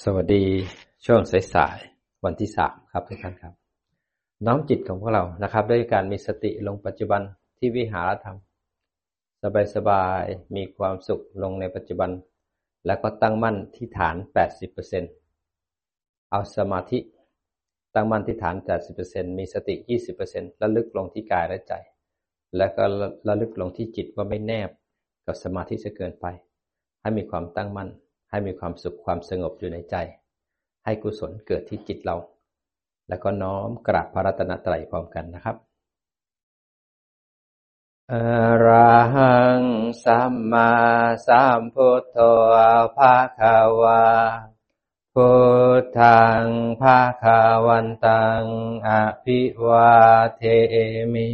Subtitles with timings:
[0.00, 0.44] สวัสดี
[1.06, 1.20] ช่วง
[1.54, 3.54] สายๆวันที่สามครับทุกท่านครับ
[4.46, 7.22] น้อมจิตของพวกเรานะครับ ด้วยการมีสติลงปัจจุบัน
[7.58, 8.36] ที่วิหารธรรม
[9.74, 12.10] สบายๆมีความสุขลงในปัจจุบัน
[12.86, 14.16] แล้วก็ตั้งมั่นที่ฐาน
[15.44, 16.98] 80%เอาสมาธิ
[17.94, 18.56] ตั้งมั่นที่ฐาน
[18.96, 19.74] 80%มีสติ
[20.18, 21.72] 20%ระลึกลงที่กายและใจ
[22.56, 22.82] แล้วก็
[23.28, 24.70] ระลึกลงที่จิตว่าไม่แนบ
[25.26, 26.26] กับสมาธิจะเกินไป
[27.00, 27.90] ให้มีความตั้งมั่น
[28.32, 29.96] ให้มีความสุขความสงบอยู่ในใจ
[30.84, 32.16] ให้กุศลเกิดที่จิตเรา
[33.08, 35.56] แล้วก็น้อมกราบพระรัตนตรัยพร้อมกันนะครับ
[38.12, 38.14] อ
[38.64, 39.62] ระหัง
[40.04, 40.72] สัมมา
[41.26, 42.18] สัมพุทโธ
[42.96, 43.40] ภาค
[43.82, 44.04] วา
[45.14, 45.30] พุ
[45.80, 46.46] ทธัง
[46.80, 47.24] ภาค
[47.66, 48.44] วันตัง
[48.88, 48.90] อ
[49.24, 49.92] ภิวา
[50.36, 50.42] เท
[51.14, 51.30] มิ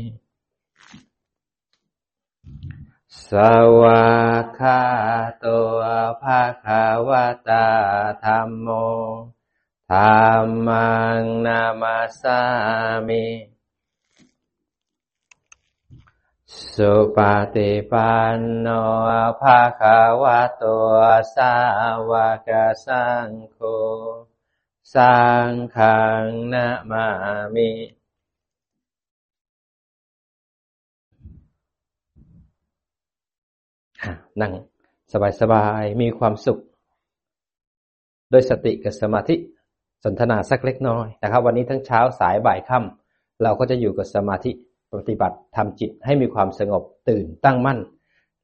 [3.32, 3.34] ส
[3.80, 4.08] วา
[4.42, 4.80] กขา
[5.44, 5.80] ตัว
[6.22, 7.10] ภาคาว
[7.48, 7.68] ตา
[8.24, 8.68] ธรรมโม
[9.92, 9.98] ธร
[10.32, 10.88] รมั
[11.20, 12.40] งนามาสา
[13.08, 13.26] มิ
[16.74, 17.18] สุป
[17.54, 18.66] ฏิปันโน
[19.40, 20.24] ภาคาว
[20.62, 20.96] ตัว
[21.34, 21.54] สา
[22.10, 22.12] ว
[22.48, 22.50] ก
[22.86, 23.58] สังโฆ
[24.94, 25.16] สั
[25.48, 27.06] งฆังนามา
[27.54, 27.97] มิ
[34.42, 34.52] นั่ง
[35.40, 36.58] สบายๆ มีความสุข
[38.30, 39.36] โดยสติกับสมาธิ
[40.04, 44.50] สนทนาสักเล็กน้อยนะครับ วันนี้ทั้งเช้าสายบ่ายค่ำเราก็จะอยู่กับสมาธิ
[44.92, 47.78] ปฏิบัติทำจิตให้มีความสงบตื่นตั้งมั่น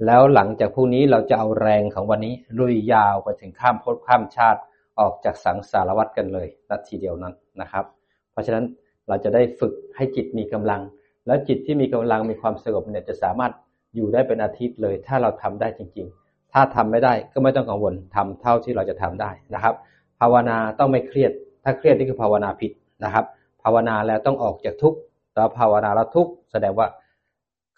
[0.06, 4.60] แล้วหลังจากพรุ่งนี้เราจะเอาแรงของวันนี้ลุยยาวไปถึงข้ามภพข้ามชาติ
[5.00, 7.84] ออกจากสังสารวัฏกันเลยนาทีเดียวนั้นนะครับ
[8.32, 8.64] เพราะฉะนั้น
[9.08, 10.80] เราจะได้ฝึกให้จิตมีกำลัง
[11.27, 13.52] แล้วจิตที่มีกำลังมีความสงบเนี่ยจะสามารถ
[13.95, 19.75] อยู่ได้เป็นอาทิตย์เลย ถ้าเราทำได้จริง ๆ ถ้าทำไม่ได้ก็ไม่ต้องกังวลทำเท่าที่เราจะทำได้นะครับ
[20.20, 21.33] ภาวนาต้องไม่เครียด
[21.64, 22.72] ถ้าเครียดนี่คือภาวนาผิด
[23.05, 23.25] นะครับ
[23.62, 24.99] ภาวนาแล้วต้องออกจากทุกข์
[25.33, 26.87] แต่ภาวนาแล้วทุกข์แสดงว่า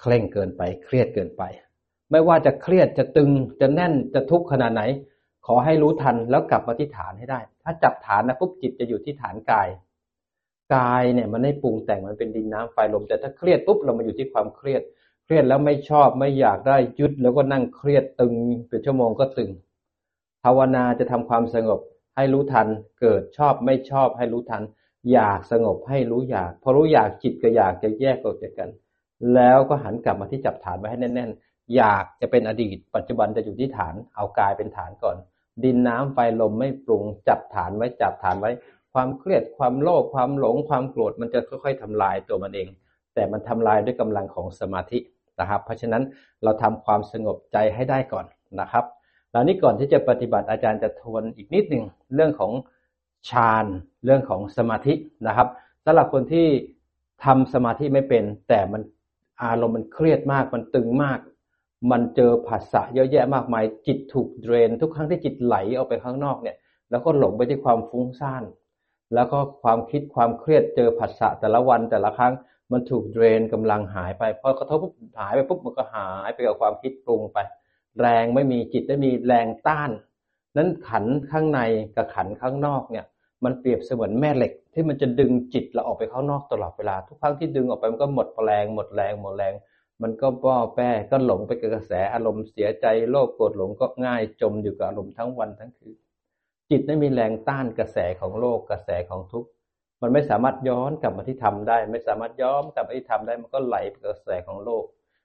[0.00, 1.42] เคร่งเกินไป เครียดเกินไป
[2.10, 4.82] ไม่ว่าจะเครียดจะตึงจะแน่นจะทุกข์ขนาดไหน
[5.46, 9.68] ขอให้รู้ทันแล้วกลับมาที่ฐานให้ได้ ถ้าจับฐานนะปุ๊บจิตจะอยู่ที่ฐานกาย
[10.74, 14.82] กายเนี่ยมันไม่ปรุงแต่งมันเป็นดินน้ำไฟลมแต่ถ้าเครียดปุ๊บเรามาอยู่ที่ความเครียด
[15.26, 18.34] เครียดแล้วไม่ชอบไม่อยากได้ยุดแล้วก็นั่งเครียดตึง
[18.68, 19.50] เป็นชั่วโมงก็ตึง
[20.44, 21.80] ภาวนาจะทำความสงบ
[22.16, 22.68] ให้รู้ทัน
[23.00, 24.62] เกิดชอบไม่ชอบให้รู้ทัน
[25.12, 28.70] อยากสงบให้รู้อยาก พอรู้อยากจิตก็อยากจะแยกออกจากกัน
[29.34, 35.16] แล้วก็หันกลับมาที่จับฐานไว้ให้แน่น ๆ อยากจะเป็นอดีต ปัจจุบันจะอยู่ที่ฐาน เอากายเป็นฐานก่อน
[35.64, 38.50] ดินน้ำไฟลมไม่ปรุงจับฐานไว้จับฐานไว้
[38.94, 42.68] ความเครียดความโลภความหลงความโกรธมันจะค่อย ๆทำลายตัวมันเอง
[43.14, 44.98] แต่มันทำลายด้วยกำลังของสมาธิ
[45.40, 46.02] นะครับ เพราะฉะนั้น
[46.42, 48.26] เราทำความสงบใจให้ได้ก่อน
[48.60, 48.84] นะครับ
[49.30, 52.52] แล้วนี้ก่อนที่จะปฏิบัติอาจารย์จะทวนอีกนิดหนึ่งเรื่องของ
[53.30, 53.66] ฌาน
[54.04, 54.94] เรื่องของสมาธิ
[55.26, 55.48] นะครับ
[55.84, 56.46] สำหรับคนที่
[57.24, 58.82] ทำสมาธิไม่เป็น แต่มัน
[59.42, 61.18] อารมณ์มันเครียดมากมันตึงมาก
[61.90, 66.56] มันเจอผัสสะเยอะแยะมากมาย จิตถูกเดรน ทุกครั้งที่จิตไหลออกไปข้างนอกเนี่ย
[66.90, 68.44] แล้วก็หลงไปที่ความฟุ้งซ่าน
[69.14, 72.32] แล้วก็ความคิดความเครียดเจอผัสสะแต่ละวันแต่ละครั้ง
[72.72, 77.38] มันถูกเดรนกำลังหายไปพอกระทบปุ๊บหายไปปุ๊บมันก็หายไปกับความคิดปรุงไป
[78.00, 79.90] แรงไม่มีจิตไม่มีแรงต้าน
[80.56, 81.60] นั้นขันข้างใน
[81.96, 83.06] กับขันข้างนอกเนี่ย
[83.44, 89.54] มันเปรียบเสมือนแม่เหล็ก ที่มันจะดึงจิตเราออกไปข้างนอกตลอดเวลา ทุกครั้งที่ดึงออกไปมันก็หมดแรงหมดแรงหมดแรง
[90.02, 95.96] มันก็ป้อแป้ก็หลงไปกับกระแสอารมณ์เสียใจโลภโกรธหลงก็ง่ายจมอยู่กับอารมณ์ทั้งวันทั้งคืน
[96.70, 99.50] จิตไม่มีแรงต้านกระแสของโลกกระแสของทุกข์
[100.02, 104.84] มันไม่สามารถย้อนกลับมาที่ธรรมได้ ไม่สามารถย้อนกลับมาที่ธรรมได้ มันก็ไหลกระแสของโลก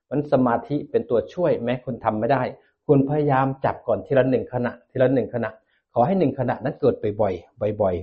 [0.09, 2.41] มันสมาธิเป็นตัวช่วย แม้คุณทำไม่ได้
[2.87, 5.49] คุณพยายามจับก่อนทีละหนึ่งขณะ ทีละหนึ่งขณะ
[5.93, 7.95] ขอให้หนึ่งขณะนั้นเกิดไปบ่อยบ่อยบ่อย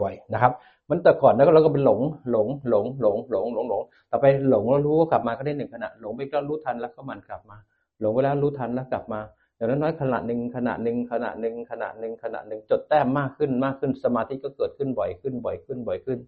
[0.00, 0.52] บ่อยๆนะครับ
[0.88, 2.00] มันแต่ก่อนแล้วเราก็เป็นหลง
[2.30, 7.56] หลงหลงหลงหลงหลงหลงต่อไปหลงแล้วรู้ก็กลับมาก็ได้หนึ่งขณะ หลงไปก็รู้ทันแล้วก็มันกลับมา
[8.00, 9.20] หลงไปแล้วรู้ทันแล้วกลับมา
[9.60, 16.18] อย่างน้อยขณะหนึ่งขณะหนึ่งขณะหนึ่งขณะหนึ่งขณะหนึ่งจดแต้มมากขึ้นมากขึ้นสมาธิก็เกิดขึ้นบ่อยขึ้นบ่อยขึ้นบ่อยขึ้น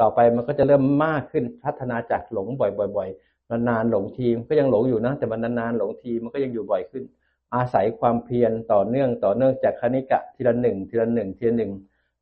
[0.00, 7.04] ต่อไปมันก็จะเริ่มมากขึ้นพัฒนาจากหลงบ่อยๆนานๆหลงทีมก็ยังหลงอยู่นะ แต่มันนานๆหลงทีมันก็ยังอยู่บ่อยขึ้น
[7.54, 11.72] อาศัยความเพียรต่อเนื่องต่อเนื่องจากคณิกะทีละหนึ่งทีละหนึ่งทีละหนึ่ง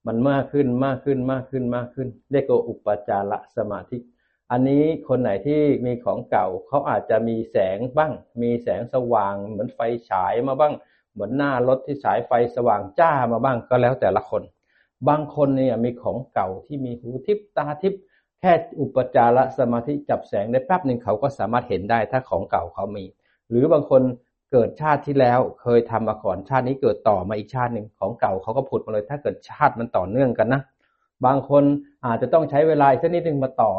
[0.06, 3.98] มันมากขึ้นมากขึ้นมากขึ้นมากขึ้น เรียกว่าอุปจารสมาธิ
[4.52, 8.12] อันนี้คนไหนที่มีของเก่าเขาอาจจะมีแสงบ้าง
[8.42, 10.74] มีแสงสว่าง เหมือนไฟฉายมาบ้าง
[11.12, 14.42] เหมือนหน้ารถที่ฉายไฟสว่างจ้ามาบ้างก็แล้วแต่ละคน
[15.08, 17.94] บางคนเนี่ยมีของเก่าที่มีหูทิพตาทิพ
[18.40, 23.04] แค่อุปจารสมาธิจับแสงได้แป๊บหนึ่งเขาก็สามารถเห็นได้ถ้าของเก่าเขามี
[23.48, 24.02] หรือบางคน
[24.52, 30.62] เกิดชาติที่แล้วเคยทำมาก่อนชาตินี้เกิดต่อมาอีกชาติหนึ่งของเก่าเขาก็ผุดมาเลย ถ้าเกิดชาติมันต่อเนื่องกันนะ
[31.26, 31.64] บางคน
[32.06, 33.72] อาจจะต้องใช้เวลาสักนิดหนึ่งมาต่อ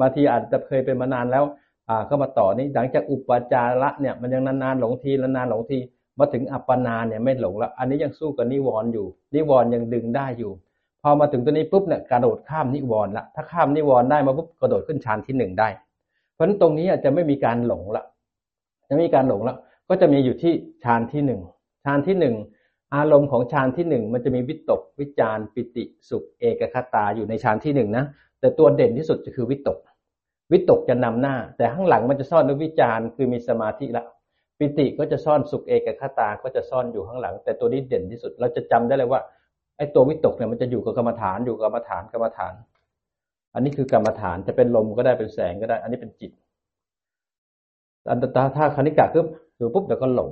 [0.00, 1.44] บางทีอาจจะเคยเป็นมานานแล้ว
[1.88, 5.78] อ่าก็มาต่อนี่หลังจากอุปจาระเนี่ยมันยังนานๆหลงทีละนานหลงที
[6.18, 10.52] มาถึงอัปปนาเนี่ยไม่หลงแล้ว อันนี้ยังสู้กับนิวรณ์อยู่ นิวรณ์ยังดึงได้อยู่
[11.02, 15.68] พอมาถึงตัวนี้ปุ๊บเนี่ยกระโดดข้ามนิวรณ์ละถ้าข้ามนิวรณ์ได้มาปุ๊บกระโดดขึ้นฌานที่หนึ่งได้
[16.34, 18.04] เพราะนั้นตรงนี้อาจจะไม่มีการหลงละ
[18.88, 19.54] จะไม่มีการหลงละ
[19.88, 20.52] ก็จะมีอยู่ที่
[20.84, 21.40] ฌานที่หนึ่ง
[21.84, 22.34] ฌานที่หนึ่ง
[22.94, 28.04] อารมณ์ของฌานที่หนึ่งมันจะมีวิตกวิจารปิติสุขเอกคตาอยู่ในฌานที่หนึ่งนะ
[28.44, 29.78] แต่ตัวเด่นที่สุดจะคือวิตก
[30.52, 34.04] วิตกจะนำหน้า แต่ข้างหลังมันจะซ่อนด้วยวิจารคือมีสมาธิละ
[34.58, 39.20] ปิติก็จะซ่อนสุขเอกคตา ก็จะซ่อนอยู่ข้างหลัง แต่ตัวนี้เด่นที่สุด เราจะจำได้เลยว่า
[39.76, 42.54] ไอ้ตัววิตกเนี่ยมันจะอยู่กับกรรมฐานอยู่กับกรรมฐานกรรมฐาน
[43.54, 46.32] อันนี้คือกรรมฐานจะเป็นลมก็ได้เป็นแสงก็ได้ อันนี้เป็นจิต
[48.10, 49.26] อันตาถ้าคณิกะปุ๊บ
[49.56, 50.30] อยู่ปุ๊บเดี๋ยวก็หลง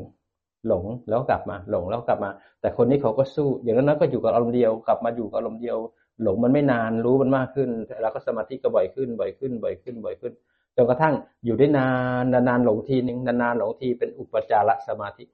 [0.68, 2.30] หลงแล้วกลับมา หลงแล้วกลับมา
[2.60, 5.76] แต่คนนี้เขาก็สู้ อย่างนั้นก็อยู่กับอารมณ์เดียวกลับมาอยู่กับอารมณ์เดียว
[6.22, 7.68] หลงมันไม่นานรู้มันมากขึ้น
[8.02, 10.32] แล้วก็สมาธิก็บ่อยขึ้นบ่อยขึ้นบ่อยขึ้นบ่อยขึ้น
[10.76, 11.14] จนกระทั่ง
[11.44, 11.88] อยู่ได้นา
[12.22, 15.24] นนานๆหลงทีหนึ่งนานๆหลงทีเป็นอุปจารสมาธิ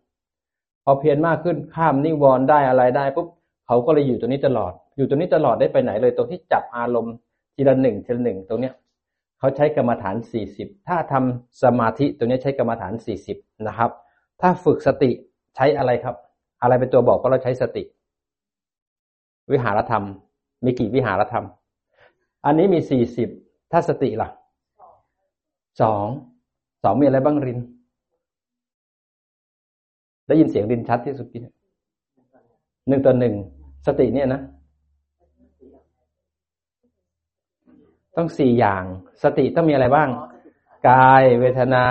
[0.84, 3.26] พอเพียรมากขึ้นข้ามนิวรณ์ได้อะไรได้ปุ๊บ
[3.66, 7.14] เขาก็เลยอยู่ตัวนี้ตลอด อยู่ตัวนี้ตลอดได้ไปไหนเลยตรงที่จับอารมณ์
[7.54, 8.74] ทีละหนึ่งทีละหนึ่งตรงเนี้ย
[9.38, 13.36] เขาใช้กรรมฐานสี่สิบถ้าทำสมาธิตัวนี้ใช้กรรมฐานสี่สิบ
[13.66, 13.90] นะครับ
[14.40, 15.10] ถ้าฝึกสติ
[15.56, 16.16] ใช้อะไรครับ
[16.62, 17.82] อะไรเป็นตัวบอกก็เราใช้สติ
[19.52, 20.04] วิหารธรรม
[20.64, 21.46] มีกี่วิหารธรรม
[22.44, 23.28] อันนี้มีสี่สิบ
[23.72, 24.28] ถ้าสติล่ะ
[25.80, 26.06] สอง
[26.82, 27.58] สองมีอะไรบ้างริน
[30.26, 31.40] ได้ยินเสียงรินชัดที่สุดที่
[32.88, 33.34] หนึ่งต่อหนึ่ง
[33.86, 34.42] สติเนี่ยนะ
[38.16, 38.84] ต้องสี่อย่าง
[39.22, 40.08] สติต้องมีอะไรบ้าง
[40.88, 41.84] กายเวทนา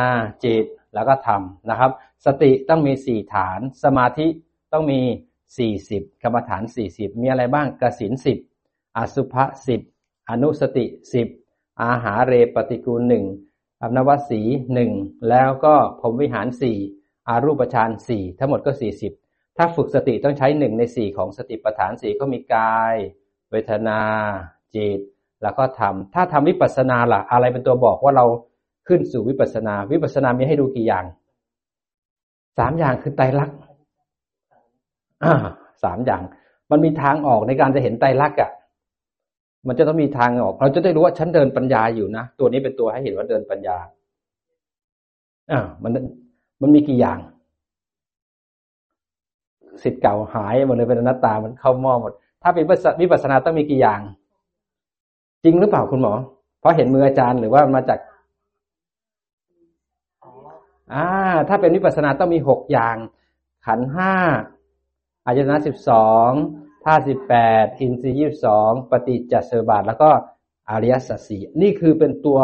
[0.43, 1.91] จิตแล้วก็ธรรมนะครับ
[2.25, 4.27] สติต้องมีสี่ฐาน สมาธิ
[4.73, 4.99] ต้องมี
[5.57, 8.37] สี่สิบกรรมฐานสี่สิบมีอะไรบ้างกสินสิบ
[8.97, 9.81] อสุภะสิบ
[10.29, 11.27] อนุสติสิบ
[11.81, 13.25] อาหาเรปฏิกูลหนึ่ง
[13.81, 14.41] อนนวสี
[14.73, 14.91] หนึ่ง
[15.29, 16.77] แล้วก็พรมวิหารสี่
[17.27, 19.13] อารูปฌานสี่ทั้งหมดก็สี่สิบ
[19.57, 22.95] ถ้าฝึกสติต้องใช้หนึ่งในสี่ของสติปัฏฐานสี่ก็มีกาย
[23.51, 23.99] เวทนา
[24.75, 24.99] จิต
[25.44, 28.25] แล้วก็ทำถ้าทำวิปัสสนาล่ะ อะไรเป็นตัวบอกว่าเรา
[28.88, 31.05] ขึ้นสู่วิปัสสนา วิปัสสนามีให้ดูกี่อย่าง
[32.57, 33.57] สามอย่างคือไตรลักษณ์
[35.83, 36.21] สามอย่าง
[36.71, 38.51] มันมีทางออกในการจะเห็นไตรลักษณ์อะ
[39.68, 43.77] มันจะต้องมีทางออก เราจะได้รู้ว่าฉันเดินปัญญาอยู่นะ ตัวนี้เป็นตัวให้เห็นว่าเดินปัญญา
[45.51, 45.92] อ่ามัน
[46.62, 47.19] มันมีกี่อย่าง
[49.83, 52.12] สิทธิ์เก่าหายหมดเลยเป็นอนัตตามันเข้าหม้อหมด
[52.44, 54.01] ถ้าเป็นวิปัสสนาต้องมีกี่อย่าง
[55.44, 56.13] จริงหรือเปล่าคุณหมอ
[56.59, 58.00] เพราะเห็นมืออาจารย์หรือว่ามาจาก
[60.94, 61.06] อ่า
[61.50, 62.95] ถ้าเป็นวิปัสสนาต้องมีหกอย่าง
[63.65, 64.13] ขันห้า
[65.25, 66.31] อายตนะสิบสอง
[66.87, 70.09] ธาตุสิบแปดอินทรีย์ยี่สองปฏิจจสมบาทแล้วก็
[70.69, 72.39] อริยสัจสี่นี่คือเป็นตัว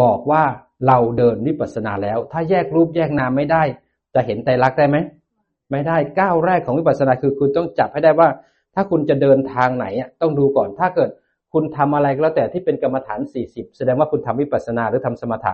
[0.00, 0.44] บอกว่า
[0.86, 3.62] เราเดินวิปัสสนาแล้ว ถ้าแยกรูปแยกนามไม่ได้
[4.14, 4.96] จะเห็นไตรลักษณ์ได้ไหม
[5.70, 8.28] ไม่ได้ก้าวแรกของวิปัสสนาคือคุณต้องจับให้ได้ว่า
[8.74, 9.86] ถ้าคุณจะเดินทางไหน
[10.20, 11.10] ต้องดูก่อน ถ้าเกิด
[11.52, 15.52] คุณทำอะไรก็แล้วแต่ที่เป็นกรรมฐานสี่สิบแสดงว่าคุณทำวิปัสสนาหรือทำสมถะ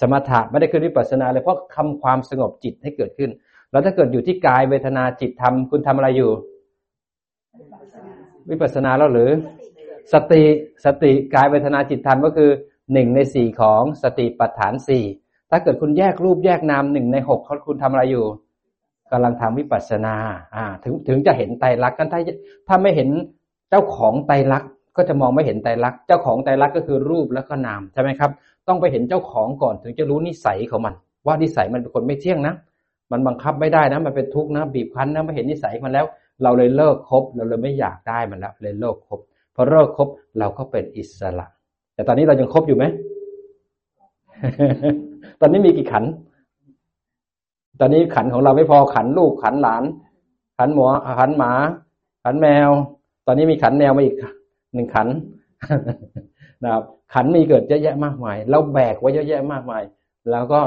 [0.00, 3.30] สมถะไม่ได้ขึ้นวิปัสสนาเลยเพราะคำความสงบจิตให้เกิดขึ้น
[3.70, 6.30] แล้วถ้าเกิดอยู่ที่กายเวทนาจิตทำคุณทำอะไรอยู่
[8.50, 9.30] วิปัสสนาแล้วหรือ
[10.12, 10.42] สติ
[10.84, 12.50] สติกายเวทนาจิตธรรมก็คือ
[12.92, 15.04] หนึ่งในสี่ของสติปัฏฐานสี่
[15.50, 18.26] ถ้าเกิดคุณแยกรูปแยกนามหนึ่งในหกเขาคุณทำอะไรอยู่
[19.12, 20.14] กำลังทำวิปัสสนา
[20.54, 22.20] อ่า ถึงถึงจะเห็นไตรลักษณ์กันถ้า
[22.68, 23.08] ถ้าไม่เห็น
[23.70, 28.30] เจ้าของไตรลักษณ์ก็จะมองไม่เห็นไตรลักษณ์เจ้าของไตรลักษณ์ก็คือรูปแล้วก็นามใช่ไหมครับ
[28.68, 30.94] ต้องไปเห็นเจ้าของก่อนถึงจะรู้นิสัยของมัน
[31.26, 32.54] ว่านิสัยมันเป็นคนไม่เที่ยงนะ
[33.12, 36.06] มันบังคับไม่ได้นะ มันเป็นทุกข์นะบีบคั้นนะไม่เห็นนิสัยมันแล้ว
[36.42, 39.20] เราเลยเลิกคบเราเลยไม่อยากได้มันแล้วเลยเลิกคบ
[39.54, 40.08] พอเลิกคบ
[40.38, 41.46] เราก็เป็นอิสระ
[41.94, 42.84] แต่ตอนนี้เรายังคบอยู่ไหม
[45.40, 46.04] ตอนนี้มีกี่ขัน
[47.80, 49.82] ตอนนี้ขันของเราไม่พอขันลูกขันหลาน
[50.58, 50.84] ขันหมู
[51.20, 51.52] ขันหมา
[52.24, 52.70] ขันแมว
[53.26, 54.16] ตอนนี้มีขันแมวมาอีก
[54.74, 55.08] หนึ่งขัน
[56.62, 56.82] นะครับ
[57.14, 59.82] ขันมีเกิดเยอะแยะมากมาย เราแบกไว้เยอะแยะมากมาย
[60.30, 60.60] แล้วก็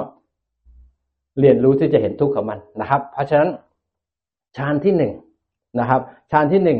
[1.39, 3.49] เรียนรู้ที่จะเห็นทุกข์ของมันนะครับ เพราะฉะนั้น
[4.57, 5.13] ฌานที่หนึ่ง
[5.79, 6.01] นะครับ
[6.31, 6.79] ฌานที่หนึ่ง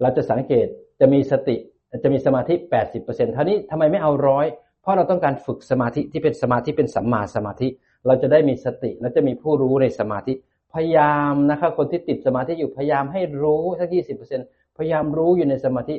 [0.00, 0.66] เราจะสังเกต
[1.00, 1.56] จะมีสติ
[2.02, 4.46] จะมีสมาธิแปดสิบเปอร์เซ็นต์ท่านี้ทำไมไม่เอาร้อย
[4.80, 7.68] เพราะเราต้องการฝึกสมาธิที่เป็นสมาธิเป็นสัมมาสมาธิ
[8.06, 10.32] เราจะได้มีสติและจะมีผู้รู้ในสมาธิ
[10.74, 14.40] พยายามนะครับคนที่ติดสมาธิอยู่พยายามให้รู้สักยี่สิบเปอร์เซ็น
[14.76, 15.94] พยายามรู้อยู่ในสมาธิ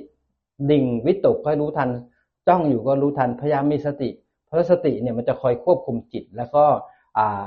[0.71, 1.89] ดิ่งวิตกก็รู้ทัน
[2.47, 4.09] จ้องอยู่ก็รู้ทัน พยายามมีสติ
[4.45, 6.63] เพราะสติเนี่ยมันจะคอยควบคุมจิตแล้วก็
[7.17, 7.43] อ่า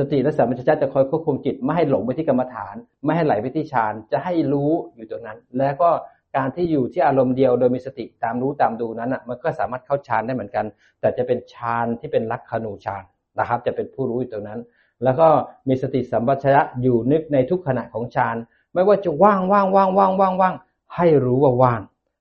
[0.00, 5.90] สติและสัมปชัญญะจะคอยควบคุมจิตไม่ให้หลงไปที่กรรมฐาน ไม่ให้ไหลไปที่ฌานจะให้รู้อยู่ตรงนั้น แล้วก็
[6.36, 10.64] การที่อยู่ที่อารมณ์เดียวโดยมีสติตามรู้ตามดูนั้นอะมันก็สามารถเข้าฌานได้เหมือนกัน
[11.00, 13.02] แต่จะเป็นฌานที่เป็นลักขณูฌาน
[13.38, 14.60] นะครับ จะเป็นผู้รู้อยู่ตรงนั้น
[15.04, 15.28] แล้วก็
[15.68, 18.36] มีสติสัมปชัญญะอยู่นึกในทุกขณะของฌาน
[18.74, 20.54] ไม่ว่าจะว่างว่างว่างว่างว่างว่าง
[20.96, 21.80] ให้รู้ว่าว่าง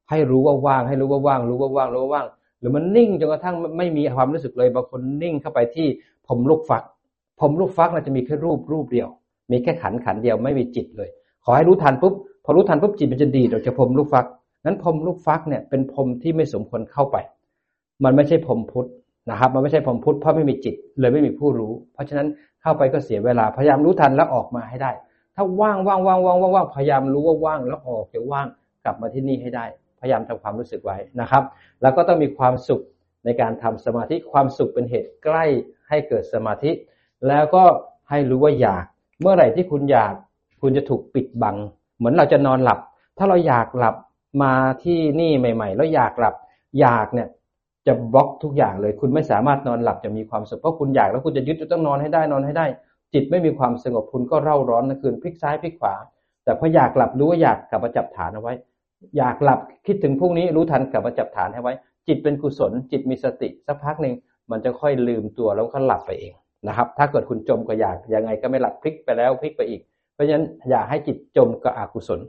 [0.10, 2.26] ให้รู้ว่าว่าง ให้รู้ว่าว่าง รู้ว่าว่างรู้ว่าว่าง
[2.60, 5.88] หรือมันนิ่งจนกระทั่งไม่มีความรู้สึกเลยบางคนนิ่งเข้าไปที่
[6.28, 6.84] ผมลูกฟัก
[7.40, 9.10] ผมลูกฟักมันจะมีแค่รูปรูปเดียว
[9.52, 11.10] มีแค่ขันขันเดียวไม่มีจิตเลย
[11.46, 14.26] ขอให้รู้ทันปุ๊บพอรู้ทันปุ๊บจิตมันจะดีดออกจากผมลูกฟัก
[14.66, 17.18] นั้นพรมลูกฟักเนี่ยเป็นพรมที่ไม่สมควรเข้าไป
[18.04, 18.88] มันไม่ใช่พรมพุทธ
[19.30, 22.28] นะครับ มันไม่ใช่พรมพุทธเพราะไม่มีจิตเลยไม่มีผู้รู้ เพราะฉะนั้น
[22.62, 24.92] เข้าไปก็เสียเวลาพยายามรู้ทันแล้วออกมาให้ได้
[25.36, 28.48] ถ้าว่างว่างว่างว่างว่างว่างพยายามรู้ว่าว่างแล้วออกจะว่าง
[28.86, 29.66] กลับมาที่นี่ให้ได้
[30.00, 31.44] พยายามทำความรู้สึกไว้นะครับ
[31.82, 32.82] แล้วก็ต้องมีความสุข
[33.26, 35.46] ในการทำสมาธิความสุขเป็นเหตุใกล้
[35.90, 36.72] ให้เกิดสมาธิ
[37.28, 37.64] แล้วก็
[38.10, 38.86] ให้รู้ว่าอยาก
[39.22, 40.14] เมื่อไหร่ที่คุณอยาก
[40.62, 41.56] คุณจะถูกปิดบัง
[41.98, 42.80] เหมือนเราจะนอนหลับ
[43.18, 43.96] ถ้าเราอยากหลับ
[44.44, 46.36] มาที่นี่ใหม่ ๆ แล้วอยากหลับ
[46.80, 47.28] อยากเนี่ย
[47.88, 52.66] จะบล็อกทุกอย่างเลย คุณไม่สามารถนอนหลับจะมีความสุขเพราะคุณอยากแล้วคุณจะยึดจะต้องนอนให้ได้นอนให้ได้
[53.14, 55.96] จิตไม่มีความสงบคุณก็เร่าร้อนนะคืนพลิกซ้ายพลิกขวา
[56.44, 58.54] แต่พออยากหลับรู้ว่าอยากกลับมาจับฐานเอาไว้
[59.18, 61.74] อยากหลับคิดถึงพรุ่งนี้รู้ทันกลับมาจับฐานให้ไว้
[62.08, 64.14] จิตเป็นกุศลจิตมีสติสักพักหนึ่ง
[64.52, 66.34] มันจะค่อยลืมตัวแล้วก็หลับไปเอง
[66.68, 69.82] นะครับ ถ้าเกิดคุณจมก็อยากยังไงก็ไม่หลับพลิกไปแล้วพลิกไปอีก
[70.14, 72.20] เพราะฉะนั้นอย่าให้จิตจมกับอกุศล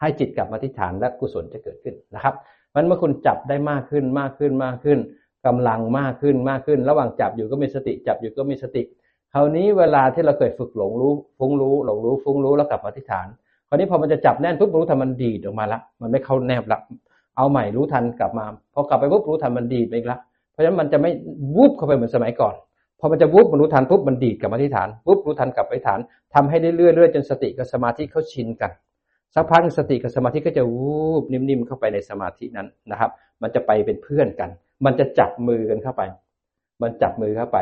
[0.00, 2.34] ให้จิตกลับมาที่ฐานและกุศลจะเกิดขึ้นนะครับ
[2.74, 4.98] มันเมื่อคุณจับได้มากขึ้นมากขึ้นมากขึ้น
[5.46, 8.82] กำลังมากขึ้นมากขึ้น ระหว่างจับอยู่ก็มีสติ จับอยู่ก็มีสติ
[9.32, 13.26] คราวนี้เวลาที่เราเคยฝึกหลงรู้ฟุ้งรู้หลงรู้ฟุ้งรู้แล้วกลับมาที่ฐาน
[13.68, 16.78] คราวนี้พอมันจะจับแน่นปุ๊บรู้ทันมันดีดออกมาละมันไม่เข้าแนบละ
[17.36, 18.44] เอาใหม่รู้ทันกลับมา
[18.74, 20.18] พอกลับไปปุ๊บรู้ทันมันดีดไปอีกละ
[20.52, 21.10] เพราะฉะนั้นมันจะไม่
[21.56, 22.54] วุบเข้าไปเหมือนสมัยก่อน
[23.00, 25.98] พอมันจะวุบมันรู้ทันปุ๊บมันดีดกลับมาที่ฐานวุบรู้ทันกลับไปฐาน
[26.34, 28.70] ทำให้เรื่อยๆจนสติกับสมาธิเขาชินกัน
[29.34, 33.10] สักพักสติกับสมาธิก็จะวูบนิ่มๆเข้าไปในสมาธินั้นนะครับ
[33.42, 34.50] มันจะไปเป็นเพื่อนกัน
[34.84, 36.02] มันจะจับมือกันเข้าไป
[36.82, 37.58] มันจับมือเข้าไป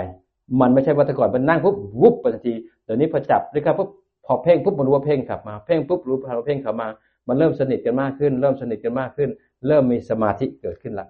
[0.61, 3.89] มันไม่ใช่ว่าแต่ก่อนมันนั่งปุ๊บวุบไปทันทีเดี๋ยวนี้พอจับด้วยกันปุ๊บ
[4.27, 6.87] พอเพ่งปุ๊บมันรู้ว่าเพ่งกลับมาเพ่งปุ๊บรู้พอเพ่งกลับมา
[7.29, 9.31] มันเริ่มสนิทกันมากขึ้น เริ่มสนิทกันมากขึ้น
[9.67, 11.07] เริ่มมีสมาธิเกิดขึ้นละ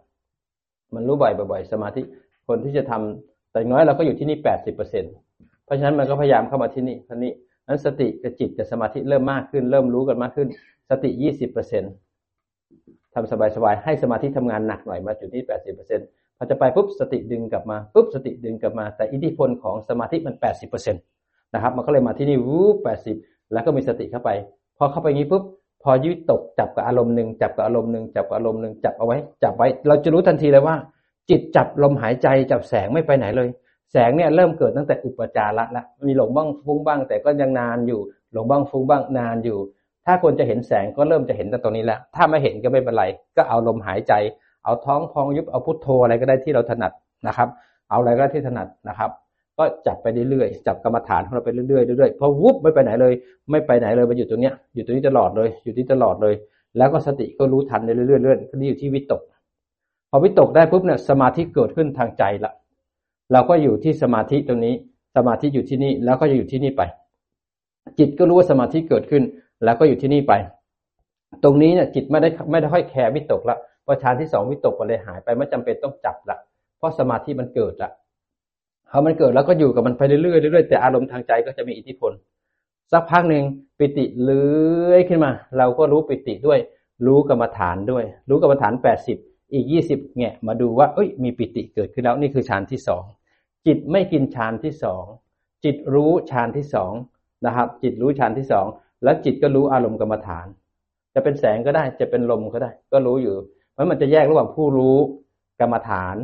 [0.95, 2.03] มันรู้บ่อยบ่อยสมาธิ
[2.47, 5.05] คนที่จะทำ แต่น้อยเราก็อยู่ที่นี่แปดสิบเปอร์เซ็น
[5.65, 7.33] เพราะฉะนั้นมันก็พยายามเข้ามาที่นี่ที่นี่
[7.67, 10.49] นั้นสติกับจิตกับสมาธิเริ่มมากขึ้น เริ่มรู้กันมากขึ้น
[10.91, 11.83] สติยี่สิบเปอร์เซ็น
[13.15, 16.01] ทำสบายๆให้สมาธิทำงานหนักหน่อยมาจุดที่แปดสิบเปอร์เซ็น
[16.37, 20.99] พอจะไปปุ๊บสติดึงกลับมาปุ๊บสติดึงกลับมา แต่อิทธิพลของสมาธิมันแปดสิบเปอร์เซ็นต
[21.55, 23.17] นะครับ มันก็เลยมาที่นี่วูบแปดสิบ
[23.53, 24.31] แล้วก็มีสติเข้าไป
[24.79, 25.43] พอเข้าไปงี้ปุ๊บ
[25.83, 30.77] พอยึดตกจับกับอารมณ์หนึ่งจับกับอารมณ์หนึ่งจับกับอารมณ์หนึ่งจับเอาไว้ จับไว้ เราจะรู้ทันทีเลยว่า
[31.31, 33.49] จิตจับลมหายใจจับแสงไม่ไปไหนเลย
[33.93, 38.01] แสงเนี่ยเริ่มเกิดตั้งแต่อุปจาระละมีหลงบ้างฟุ้งบ้าง แต่ก็ยังนานอยู่
[38.33, 39.59] หลงบ้างฟุ้งบ้างนานอยู่
[40.07, 43.05] ถ้าคนจะเห็นแสงก็เริ่มจะเห็นแต่ตรงนี้แล้วถ้าไม่เห็นก็ไม่เป็นไร
[43.37, 44.13] ก็เอาลมหายใจ
[44.65, 46.93] เอาท้องพองยุบเอาพุทโธอะไรก็ได้ที่เราถนัด
[47.27, 47.49] นะครับ
[47.91, 49.11] เอาอะไรก็ที่ถนัดนะครับ
[49.59, 53.13] ก็จับไปเรื่อยๆจับกรรมฐานของเราไปเรื่อยๆเรื่อยๆพอวุบไม่ไปไหนเลย
[53.51, 56.35] ไม่ไปไหนเลยมันอยู่ตรงเนี้ยอยู่ตรงนี้ตลอดเลยอยู่ที่ตลอดเลย
[56.79, 59.23] แล้วก็สติก็รู้ทันเรื่อยๆเรื่อยๆก็นี่อยู่ที่วิตก
[60.17, 62.53] อวิตกได้ปุ๊บเนี่ยสมาธิเกิดขึ้นทางใจละ
[63.33, 64.75] เราก็อยู่ที่สมาธิตรงนี้
[65.17, 66.83] สมาธิอยู่ที่นี่แล้วก็จะอยู่ที่นี่ไป
[67.99, 69.23] จิตก็รู้ว่าสมาธิเกิดขึ้น
[69.65, 70.33] แล้วก็อยู่ที่นี่ไป
[71.43, 76.39] ตรงนี้เนี่ยจิตไม่ได้ไม่ได้ค่อยแคร์วิตกละพอฌานที่สองวิตกก็เลยหายไปไม่จำเป็นต้องจับละ
[76.79, 77.91] เพราะสมาธิมันเกิดละ
[78.91, 82.13] พอมันเกิดแล้วก็อยู่กับมันไปเรื่อยๆเรื่อยๆแต่อารมณ์ทางใจก็จะมีอิทธิพล
[82.93, 83.45] สักพักหนึ่ง
[83.79, 86.59] ปิติเลื้อยขึ้นมา เราก็รู้ปิติด้วย
[87.07, 89.19] รู้กรรมฐานด้วย รู้กรรมฐานแปดสิบ
[89.53, 93.05] อีกยี่สิบแงะมาดูว่าเอ้ยมีปิติเกิดขึ้นแล้วนี่คือฌานที่สอง
[93.67, 95.05] จิตไม่กินฌานที่สอง
[95.65, 96.93] จิตรู้ฌานที่สอง
[97.47, 98.67] นะครับ จิตรู้ฌานที่สอง
[99.05, 100.47] แล้วจิตก็รู้อารมณ์กรรมฐาน
[101.15, 103.35] จะเป็นแสงก็ได้จะเป็นลมก็ได้ ก็รู้อยู่
[103.73, 104.97] เพราะมันจะแยกระหว่างผู้รู้
[105.61, 106.17] กรรมฐาน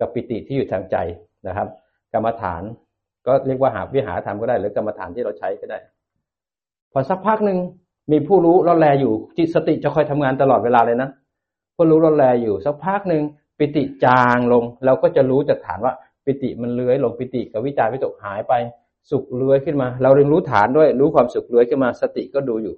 [0.00, 0.96] กับปิติที่อยู่ทางใจ
[1.46, 1.68] นะครับ
[2.14, 2.62] กรรมฐาน
[3.26, 5.78] ก็เรียกว่าหาวิหารธรรมก็ได้ หรือกรรมฐานที่เราใช้ก็ได้
[6.92, 7.58] พอสักพักหนึ่ง
[8.12, 11.08] มีผู้รู้เราแลอยู่จิตสติจะคอยทำงานตลอดเวลาเลยนะ
[11.82, 13.22] ผู้รู้เราแลอยู่สักพักหนึ่ง
[13.58, 15.94] ปิติจางลง เราก็จะรู้จากฐานว่า
[16.24, 18.54] ปิติมันเลื้อยลงปิติกับวิจารวิตกหายไป
[19.10, 22.74] สุขเลื้อยขึ้นมา เราเรียนรู้ฐานด้วย รู้ความสุขเลื้อยขึ้นมา สติก็ดูอยู่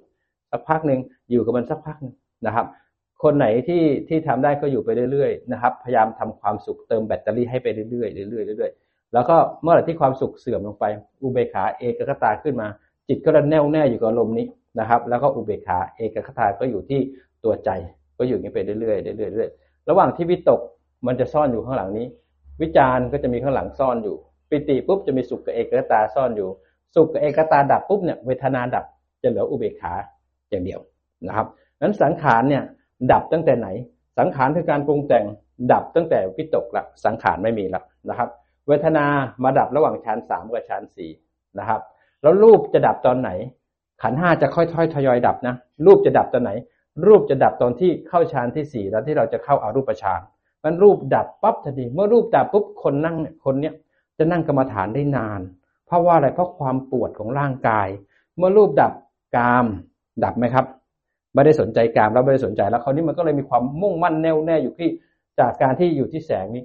[0.51, 0.99] สักพักหนึ่ง
[1.31, 2.13] อยู่กับมันสักพักนึง
[2.45, 2.65] นะครับ
[3.23, 10.85] คนไหนที่ที่ทำได้ก็อยู่ไปเรื่อยๆนะครับ พยายามทำความสุขเติมแบตเตอรี่ให้ไปเรื่อยๆเรื่อยๆเรื่อยๆแล้วก็เมื่อไหร่ที่ความสุขเสื่อมลงไป
[11.21, 12.67] อุเบกขาเอกคตาขึ้นมา
[13.07, 14.45] จิตก็จะแน่วแน่อยู่กับลมนี้
[14.79, 16.99] นะครับ แล้วก็อุเบกขาเอกคตาก็อยู่ที่
[17.43, 17.69] ตัวใจ
[18.17, 20.61] ก็อยู่อย่างนี้ไปเรื่อยๆเรื่อยๆเรื่อยๆระหว่างที่วิตก
[21.07, 22.07] มันจะซ่อนอยู่ข้างหลังนี้
[22.61, 24.15] วิจารณ์ก็จะมีข้างหลังซ่อนอยู่
[24.49, 26.49] ปิติปุ๊บจะมีสุขกับเอกตาซ่อนอยู่
[26.95, 28.85] สุขกับเอกตาดับปุ๊บเนี่ยเวทนาดับ
[29.21, 29.93] จะเหลืออุเบกขา
[30.49, 30.79] อย่างเดียว
[31.27, 31.47] นะครับ
[31.81, 32.63] นั้นสังขารเนี่ย
[33.11, 33.67] ดับตั้งแต่ไหน
[34.19, 35.25] สังขารคือการปรุงแต่ง
[35.71, 38.29] ดับตั้งแต่วิตกละสังขารไม่มีละนะครับ
[38.67, 39.05] เวทนา
[39.43, 41.11] มาดับระหว่างฌานสามกับฌานสี่
[41.59, 41.81] นะครับ
[42.21, 43.29] แล้วรูปจะดับตอนไหน
[44.01, 45.55] ขันห้าจะค่อยๆทยอยดับนะ
[45.85, 46.51] รูปจะดับตอนไหน
[47.05, 50.21] รูปจะดับตอนที่เข้าฌานที่สี่แล้วที่เราจะเข้าอารูปฌาน
[50.63, 53.73] มันรูปดับปั๊บทันทีเมื่อรูปดับปุ๊บคนนั่งเนี่ยคนเนี้ย
[54.17, 55.41] จะนั่งกรรมฐานได้นาน
[55.85, 57.87] เพราะว่าอะไรเพราะความปวดของร่างกาย
[58.37, 58.93] เมื่อรูปดับ
[59.35, 59.65] กาม
[60.23, 60.65] ดับไหมครับ
[61.33, 64.89] ไม่ได้สนใจกามแล้วไม่ได้สนใจแล้วคราวนี้มันก็เลยมีความมุ่งมั่นแน่วแน่อยู่ที่
[65.39, 66.63] จากการที่อยู่ที่แสงนี้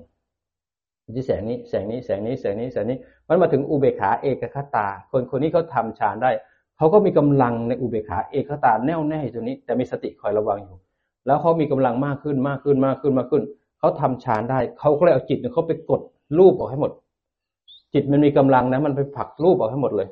[1.16, 6.30] ที่แสงนี้แสงนี้แสงนี้แสงนี้แสงนี้มันมาถึงอุเบกขาเอกคตา คนคนนี้เขาทำฌานได้
[6.78, 10.76] เขาก็มีกำลังในอุเบกขาเอกตาแน่วแน่อยู่ตรงนี้ แต่มีสติคอยระวังอยู่
[11.26, 13.42] แล้วเขามีกำลังมากขึ้นมากขึ้นมากขึ้นมากขึ้น
[13.78, 16.00] เขาทำฌานได้เขาก็เลยเอาจิตเขาไปกด
[16.38, 16.90] รูปออกให้หมด
[17.94, 20.08] จิตมันมีกำลังนะมันไปผลักรูปออกให้หมดเลย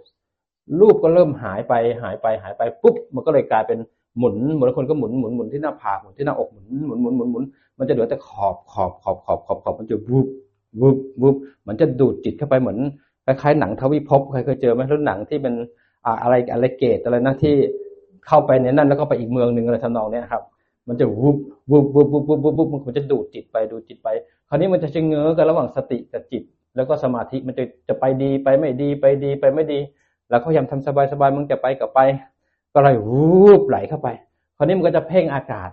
[0.81, 3.79] รูปก็เริ่มหายไปหายไปหายไปปุ๊บมันก็เลยกลายเป็น
[4.19, 7.45] หมุนเหมือนคนก็หมุนหมุนหมุนที่หน้าผากหมุนที่หน้าอกหมุนหมุนหมุนหมุนหมุน
[7.79, 10.27] มันจะเหลือแต่ขอบขอบขอบขอบขอบขอบมันจะวุบ
[10.81, 12.79] วุบวุบมันจะดูดจิตเข้าไปเหมือน
[13.25, 15.55] คล้ายๆหนังทวิภพใครเคยเจอไหมรุ่นหนังที่เป็น
[16.23, 17.55] อะไรอะไรเกตอะไรนะที่
[18.27, 20.43] เข้าไปในนั้นแล้วก็ไปอีกเมืองหนึ่งอะไรทำนองนี้ครับ
[20.89, 21.37] มันจะวุบ
[21.71, 24.09] วุบวุบวุบวุบวุบวุบมันจะดูดจิตไปดูจิตไป
[24.49, 26.43] คราวนี้มันจะชะเง้อกันระหว่างสติกับจิต
[26.77, 29.81] แล้วก็สมาธิมันจะจะไปดีไปไม่ดีไปดีไปไม่ดี
[30.31, 32.01] แล้วเขาพยายามทำสบายๆมันจะไปกับไป
[32.75, 34.09] ก็เลยวูบไหลเข้าไป
[34.57, 35.71] คราวนี้มันก็จะเพ่งอากาศ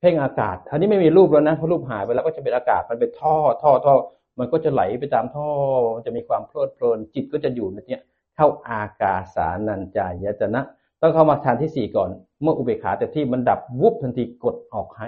[0.00, 3.94] เพ่งอากาศคราวนี้ไม่มีรูปแล้วนะเพราะรูปหายไปแล้วก็จะเป็นอากาศมันเป็นท่อท่อท่อ
[4.38, 5.48] มันก็จะไหลไปตามท่อ
[6.06, 7.98] จะมีความเพลิดเพลินจิตก็จะอยู่ในนี้
[8.36, 10.60] เข้าอากาสานัญจายตนะ
[11.00, 12.08] ต้องเข้ามาทานที่สี่ก่อน
[12.42, 15.06] เมื่ออุเบกขาแต่ที่มันดับวุบทันทีกดออกให้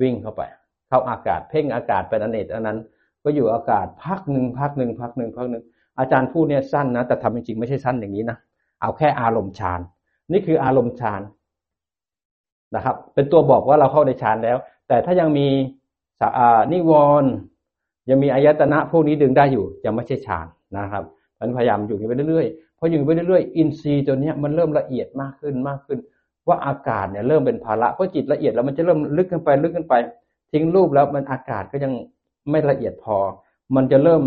[0.00, 0.42] วิ่งเข้าไป
[0.88, 2.78] เข้าอากาศเพ่งอากาศเป็นอเนกอันนั้น
[3.24, 5.62] ก็อยู่อากาศพักหนึ่งพักหนึ่งพักหนึ่งพักหนึ่ง
[5.98, 8.38] อาจารย์พูดเนี่ยสั้นนะ แต่ทำจริงๆไม่ใช่สั้นอย่างนี้นะ
[8.80, 9.80] เอาแค่อารมณ์ฌาน
[10.32, 11.22] นี่คืออารมณ์ฌาน
[12.74, 14.56] นะครับ เป็นตัวบอกว่าเราเข้าในฌานแล้ว
[14.88, 15.46] แต่ถ้ายังมี
[16.72, 17.30] นิวรณ์
[18.10, 21.04] ยังมีอายตนะพวกนี้ดึงได้อยู่ยังไม่ใช่ฌานนะครับ
[21.40, 25.98] มันพยายามอยู่ไปเรื่อยๆ พออยู่ไปเรื่อยๆอินทรีย์ตัวนี้มันเริ่มละเอียดมากขึ้นมากขึ้น
[26.48, 29.94] ว่าอากาศเนี่ยเริ่มเป็นภาระเพราะจิตละเอียดแล้วมันจะเริ่มลึกขึ้นไปลึกขึ้นไป
[30.52, 31.92] ทิ้งรูปแล้วมันอากาศก็ยัง
[32.50, 33.16] ไม่ละเอียดพอ
[33.76, 34.22] มันจะเริ่ม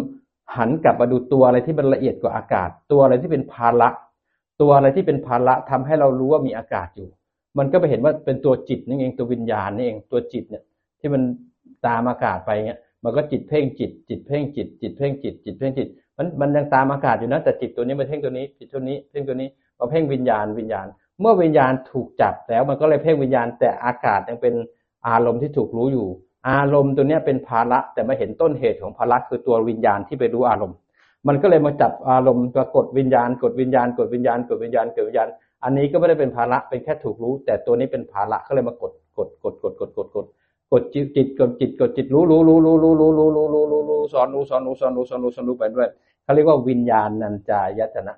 [0.58, 3.90] หันกลับมาดูตัวอะไรที่มันละเอียดกว่าอากาศ ตัวอะไรที่เป็นภาระ
[4.62, 7.10] ตัวอะไรที่เป็นภาระทำให้เรารู้ว่ามีอากาศอยู่
[7.58, 10.64] มันก็ไปเห็นว่าเป็นตัวจิตนี่เองตัววิญญาณนี่เองตัวจิตเนี่ย
[11.00, 11.22] ที่มัน
[11.88, 15.88] ตามอากาศไปเนี่ยมันก็จิตเพ่งจิต จิตเพ่งจิต จิตเพ่งจิต จิตเพ่งจิต
[16.22, 20.88] มันมันยังตามอากาศอยู่นะแต่จิตตัวนี้มาเพ่งตัวนี้จิตตัวนี้เพ่งตัวนี้มาเพ่งวิญญาณวิญญาณ
[21.22, 24.54] เมื่อวิญญาณถูกจับแล้วมันก็เลยเพ่งวิญญาณ แต่อากาศยังเป็น
[25.08, 26.08] อารมณ์ที่ถูกรู้อยู่
[26.50, 30.78] อารมณ์ตัวนี้เป็นภาระแต่มาเห็นต้นเหตุของภาระคือตัววิญญาณที่ไปรู้อารมณ์
[31.28, 35.28] มันก็เลยมาจับอารมณ์ตัวกดวิญญาณ กดวิญญาณ กดวิญญาณกดวิญญาณกดวิญญาณ
[35.64, 40.26] อันนี้ก็ไม่ได้เป็นภาระเป็นแค่ถูกรู้ แต่ตัวนี้เป็นภาระก็เลยมากดกดกดกดกดกดกด
[40.72, 45.88] กดจิตจิตกดจิตกดจิตรู้รู้รู้รู้รู้รู้รู้รู้รู้รู้รู้สอนรู้สอนรู้สอนรู้สอนรู้สอนรู้ไปด้วย
[46.24, 48.14] เขาเรียกว่าวิญญาณนันจายตนะ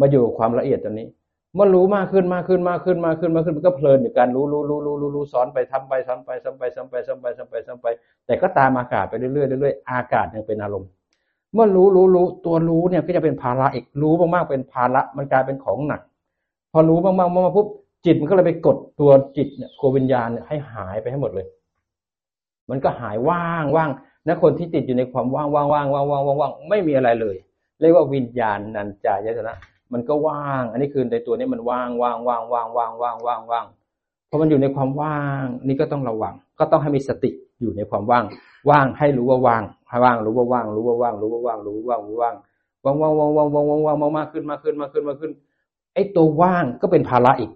[0.00, 1.08] มาอยู่ความละเอียดตัวนี้
[1.54, 7.86] เมื่อรู้มากขึ้นมากขึ้นมากขึ้นมากขึ้นมากขึ้นมันก็เพลินอยู่การรู้รู้รู้รู้รู้รู้สอนไปทำไปทำไปซ้ำไปซ้ำไปซ้ำไปซ้ำไปซ้ำไป
[8.26, 10.88] แต่ก็ตามอากาศไปเรื่อยเรื่อยเรื่อยอากาศยังเป็นอารมณ์
[11.54, 16.00] เมื่อรู้รู้รู้ตัวรู้เนี่ยก็จะเป็นภาระอีกรู้มากๆเป็นภาระมันกลายเป็นของหนัก
[16.72, 17.66] พอรู้มากๆมาปุ๊บ
[18.06, 21.46] จิตมันก็เลยไปกดตัวจิตเนี่ยโควิญญาณเนี่ยให้หายไปให้หมดเลย
[22.70, 23.90] มันก็หายว่างว่าง
[24.26, 27.36] นะคนที่ติดอยู่ในความว่างว่างว่างว่างว่างว่างไม่มีอะไรเลย
[27.80, 29.56] เรียกว่าวิญญาณนันจายตนะ
[29.92, 33.66] มันก็ว่าง อันนี้คือในตัวนี้มันว่างว่างว่างว่างว่างว่างว่างว่าง
[34.30, 38.24] พอมันอยู่ในความว่าง นี่ก็ต้องระวัง ก็ต้องให้มีสติอยู่ในความว่าง
[38.70, 42.34] ว่างให้รู้ว่าว่างให้ว่างรู้ว่าว่าง รู้ว่าว่าง รู้ว่าว่าง รู้ว่าว่างรู้ว่าง
[42.84, 45.32] ว่างว่างว่างว่างว่างว่างว่างมากขึ้นมากขึ้นมากขึ้นมากขึ้น
[45.94, 47.50] ไอ้ตัวว่างก็เป็นภาระอีก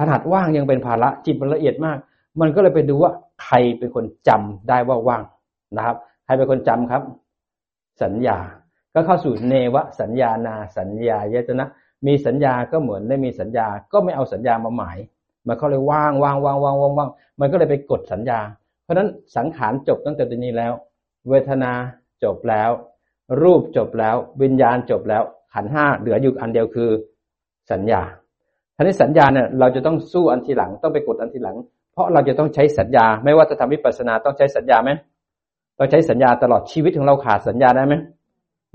[0.00, 1.98] ขนาดว่างยังเป็นภาระจิตมันละเอียดมาก
[2.40, 5.22] มันก็เลยไปดูว่าใครเป็นคนจำได้ว่าว่าง
[5.76, 7.02] นะครับ ใครเป็นคนจำครับ
[8.02, 8.38] สัญญา
[8.94, 11.66] ก็เข้าสู่เนวสัญญานา สัญญายตนะ
[12.06, 14.98] มีสัญญาก็เหมือนได้มีสัญญา ก็ไม่เอาสัญญามาหมาย
[15.46, 18.40] มันเขาเลยว่างว่างว่างว่างว่างว่างมันก็เลยไปกดสัญญา
[18.82, 20.72] เพราะฉะนั้นสังขารจบตั้งแต่ตรงนี้แล้ว
[21.28, 21.72] เวทนา
[22.24, 22.70] จบแล้ว
[23.42, 25.22] รูปจบแล้ว วิญญาณจบแล้ว
[25.54, 26.90] ขันห้าเหลืออยู่อันเดียวคือ
[27.70, 28.02] สัญญา
[28.76, 31.56] ทีนี้สัญญาเนี่ยเราจะต้องสู้อันทีหลังต้องไปกดอันทีหลัง
[31.92, 34.90] เพราะเราจะต้องใช้สัญญา ไม่ว่าจะทำวิปัสสนาต้องใช้สัญญาไหม
[35.78, 37.94] ต้องใช้สัญญาตลอดชีวิตของเราขาดสัญญาได้ไหม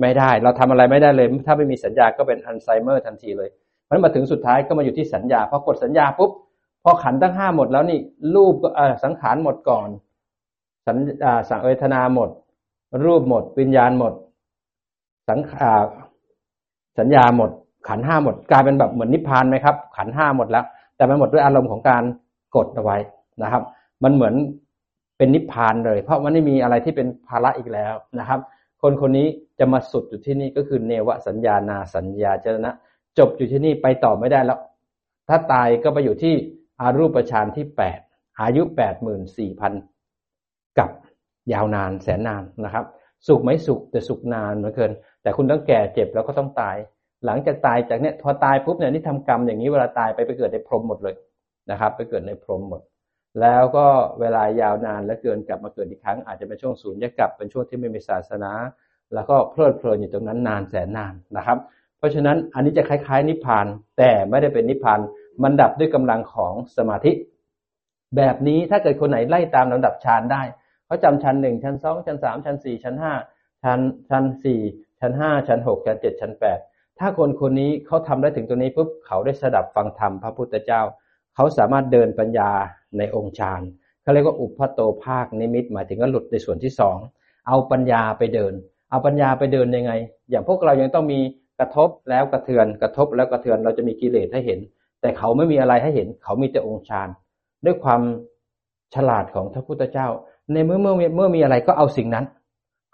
[0.01, 3.49] ไม่ได้ เราทำอะไรไม่ได้เลย ถ้าไม่มีสัญญาก็เป็นอัลไซเมอร์ทันทีเลย
[3.89, 6.31] มันมาถึงสุดท้ายก็มาอยู่ที่สัญญาพอกดสัญญาปุ๊บ
[6.83, 7.99] พอขันตั้งห้าหมดแล้วนี่
[8.35, 8.55] รูป
[9.03, 9.89] สังขารหมดก่อน
[10.87, 10.97] สัญ
[11.49, 12.29] สังเวทนาหมด
[13.05, 14.13] รูปหมด วิญญาณหมด
[15.29, 15.39] สัง
[16.99, 17.51] สัญญาหมด
[17.87, 22.03] ขันห้าหมด กลายเป็นแบบเหมือนนิพพานไหมครับ ขันห้าหมดแล้ว แต่มันหมดด้วยอารมณ์ของการ
[22.55, 22.97] กดเอาไว้
[23.43, 23.63] นะครับ
[24.03, 24.33] มันเหมือน
[25.17, 28.39] เป็นนิพพานเลย เพราะมันไม่มีอะไรที่เป็นภาระอีกแล้วนะครับ
[28.81, 29.27] คนคนนี้
[29.59, 32.73] จะมาสุดอยู่ที่นี่ก็คือเนวสัญญานาสัญญาเจนะ
[33.17, 34.59] จบอยู่ที่นี่ไปต่อไม่ได้แล้ว
[35.29, 36.33] ถ้าตายก็ไปอยู่ที่
[36.81, 37.99] อารูปฌานที่แปด
[38.41, 39.73] อายุแปดหมื่นสี่พัน
[40.79, 40.89] กับ
[41.53, 42.85] ยาวนานแสนนานนะครับ
[43.27, 46.75] สุขไหมสุขแต่สุขนานเหมือนเกิน แต่คุณต้องแก่เจ็บแล้วก็ต้องตาย
[47.25, 51.15] หลังจากตายจากเนี้ยพอตายปุ๊บเนี่ยนี่ทำกรรมอย่างนี้เวลาตายไปไปเกิดในพรหมหมดเลย
[51.71, 52.81] นะครับ ไปเกิดในพรหมหมด
[53.41, 53.87] แล้วก็
[54.19, 58.51] เวลายาวนานและเกินกลับมาเกิดอีกครั้ง อาจจะเป็นช่วงศูนย์ยกลับเป็นช่วงที่ไม่มีศาสนา
[59.13, 61.57] แล้วก็เพลิดเพลินอยู่ตรงนั้นนานแสนนานนะครับ
[61.97, 63.65] เพราะฉะนั้นอันนี้จะคล้ายๆนิพพาน
[63.97, 64.99] แต่ไม่ได้เป็นนิพพาน
[65.43, 67.11] มันดับด้วยกำลังของสมาธิ
[68.15, 70.41] แบบนี้ถ้าเกิดคนไหนไล่ตามลำดับฌานได้
[70.85, 73.13] เขาจำชั้นหนึ่งชั้นสองชั้นสามชั้นสี่ชั้นห้า
[73.63, 74.61] ชั้นชั้นสี่
[74.99, 76.59] ชั้นห้าชั้นหกชั้นเจ็ดชั้นแปด
[76.99, 80.81] ถ้าคนคนนี้เขาทำได้ถึงตัวนี้ปุ๊บเขาได้สดับฟังธรรมพระพุทธเจ้า
[81.39, 82.49] เขาสามารถเดินปัญญา
[82.97, 83.61] ในองค์ฌาน
[84.01, 86.97] เขาเรียกว่าอุปโตภาคนิมิต หมายถึงว่าหลุดในส่วนที่สอง
[87.47, 88.53] เอาปัญญาไปเดิน
[88.89, 89.91] เอาปัญญาไปเดินยังไง
[90.29, 91.19] อย่างพวกเรายังต้องมี
[91.59, 94.59] กระทบแล้วกระเทือนกระทบแล้วกระเทือนเราจะมีกิเลสให้เห็น
[95.01, 97.07] แต่เขาไม่มีอะไรให้เห็น เขามีแต่องค์ฌาน
[97.65, 98.01] ด้วยความ
[98.95, 100.07] ฉลาดของพระพุทธเจ้า
[100.51, 102.25] ในเมื่อเมื่อเมื่อมีอะไรก็เอาสิ่งนั้น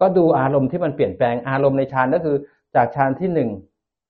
[0.02, 2.38] ก็ดูอารมณ์ที่มันเปลี่ยนแปลงอารมณ์ในฌานก็คือ
[2.76, 3.50] จากฌานที่หนึ่ง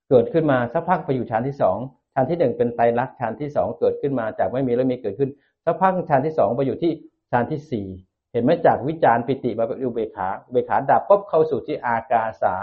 [0.10, 1.78] เกิดขึ้นมาสักพักไปอยู่ฌานที่สอง
[2.14, 5.30] ฌานที่หนึ่งเป็นไตรลักษณ์ฌานที่สองเกิดขึ้นมาจากไม่มีแล้วมีเกิดขึ้น
[5.66, 6.92] สักพักฌานที่สองไปอยู่ที่
[7.32, 7.88] ฌานที่สี่
[8.32, 12.54] เห็นไหมจากวิจารปิติมาเป็นอุเบขาเบขาดับปุ๊บเข้าสู่ที่อากาสา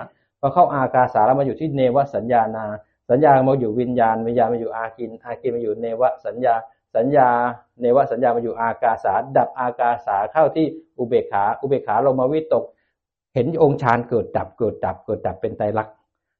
[0.40, 2.66] พอเข้าอากาสาแล้วมาอยู่ที่เนวสัญญานา
[3.10, 6.54] สัญญามาอยู่วิญญาณวิญญาณมาอยู่อากิน อากินมาอยู่เนวสัญญา
[6.96, 7.28] สัญญา
[7.80, 10.66] เนวสัญญามาอยู่อากาสาดับอากาสาเข้าที่
[10.98, 12.64] อุเบกขา อุเบกขาลงมาวิตก
[13.34, 15.94] เห็นองค์ฌานเกิดดับเกิดดับเกิดดับเป็นไตรลักษณ์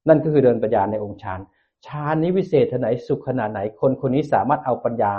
[0.09, 1.41] นั่นก็คือเดินปัญญาในองค์ฌาน
[1.87, 5.15] ฌานนี้วิเศษไหนสุขขนาดไหน คนคนนี้สามารถเอาปัญญา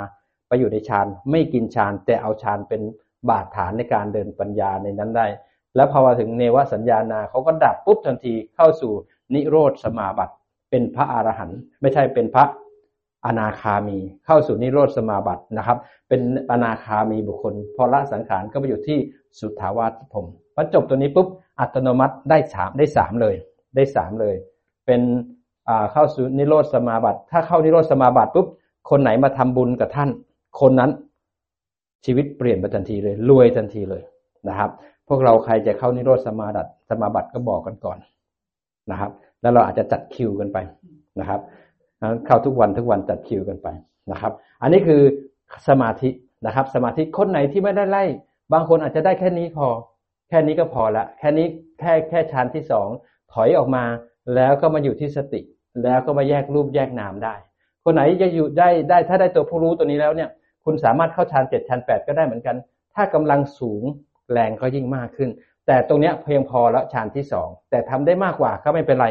[0.47, 2.82] ไปอยู่ในฌานไม่กินฌานแต่เอาฌานเป็น
[3.30, 5.28] บาดฐานในการเดินปัญญาในนั้นได้
[5.76, 8.93] แล้วพอมาถึงเนวสัญญานาเขาก็ดับปุ๊บทันทีเข้าสู่
[9.34, 10.34] นิโรธสมาบัติ
[10.69, 12.45] เป็นพระอรหันต์ไม่ใช่เป็นพระ
[13.26, 15.78] อนาคามีเข้าสู่นิโรธสมาบัตินะครับ
[16.10, 16.21] เป็น
[16.52, 18.97] อนาคามีบุคคล พอละสังขารก็ไปอยู่ที่
[19.39, 21.28] สุทธาวาสผมพอจบตัวนี้ปุ๊บ
[21.60, 23.36] อัตโนมัติได้สามได้สามเลย
[23.76, 24.36] ได้สามเลย
[24.86, 25.02] เป็น
[25.91, 28.47] เข้าสู่นิโรธสมาบัติ ถ้าเข้านิโรธสมาบัติปุ๊บ
[28.89, 30.10] คนไหนมาทำบุญกับท่าน
[30.60, 30.91] คนนั้น
[32.06, 34.02] ชีวิตเปลี่ยนไปทันทีเลย รวยทันทีเลย
[34.50, 34.69] นะครับ
[35.08, 37.97] พวกเราใครจะเข้านิโรธสมาบัติสมาบัติก็บอกกันก่อน
[38.91, 40.58] นะครับ แล้วเราอาจจะจัดคิวกันไป
[41.19, 41.39] นะครับ
[42.26, 43.67] เข้าทุกวันทุกวันจัดคิวกันไป
[44.12, 45.02] นะครับ อันนี้คือ
[45.67, 46.10] สมาธิ
[46.45, 48.04] นะครับ สมาธิคนไหนที่ไม่ได้ไล่
[48.54, 49.67] บางคนอาจจะได้แค่นี้พอ
[50.30, 51.47] แค่นี้ก็พอละแค่นี้
[51.80, 52.88] แค่แค่ชั้นที่สอง
[53.34, 53.84] ถอยออกมา
[54.36, 55.41] แล้วก็มาอยู่ที่สติ
[55.84, 57.36] แล้วก็มาแยกรูปแยกนามได้
[57.84, 60.29] คนไหนจะอยู่ได้ได้ถ้าได้ตัวผู้รู้ตัวนี้แล้วเนี่ย
[60.65, 62.55] คุณสามารถเข้าชั้นเจ็ดชั้นแปดก็ได้เหมือนกัน
[62.95, 63.84] ถ้ากำลังสูง
[64.31, 65.29] แรงก็ยิ่งมากขึ้น
[65.67, 69.07] แต่ตรงเนี้ยเพียงพอแล้วชั้นที่สองแต่ทำได้มากกว่าก็ไม่เป็นไร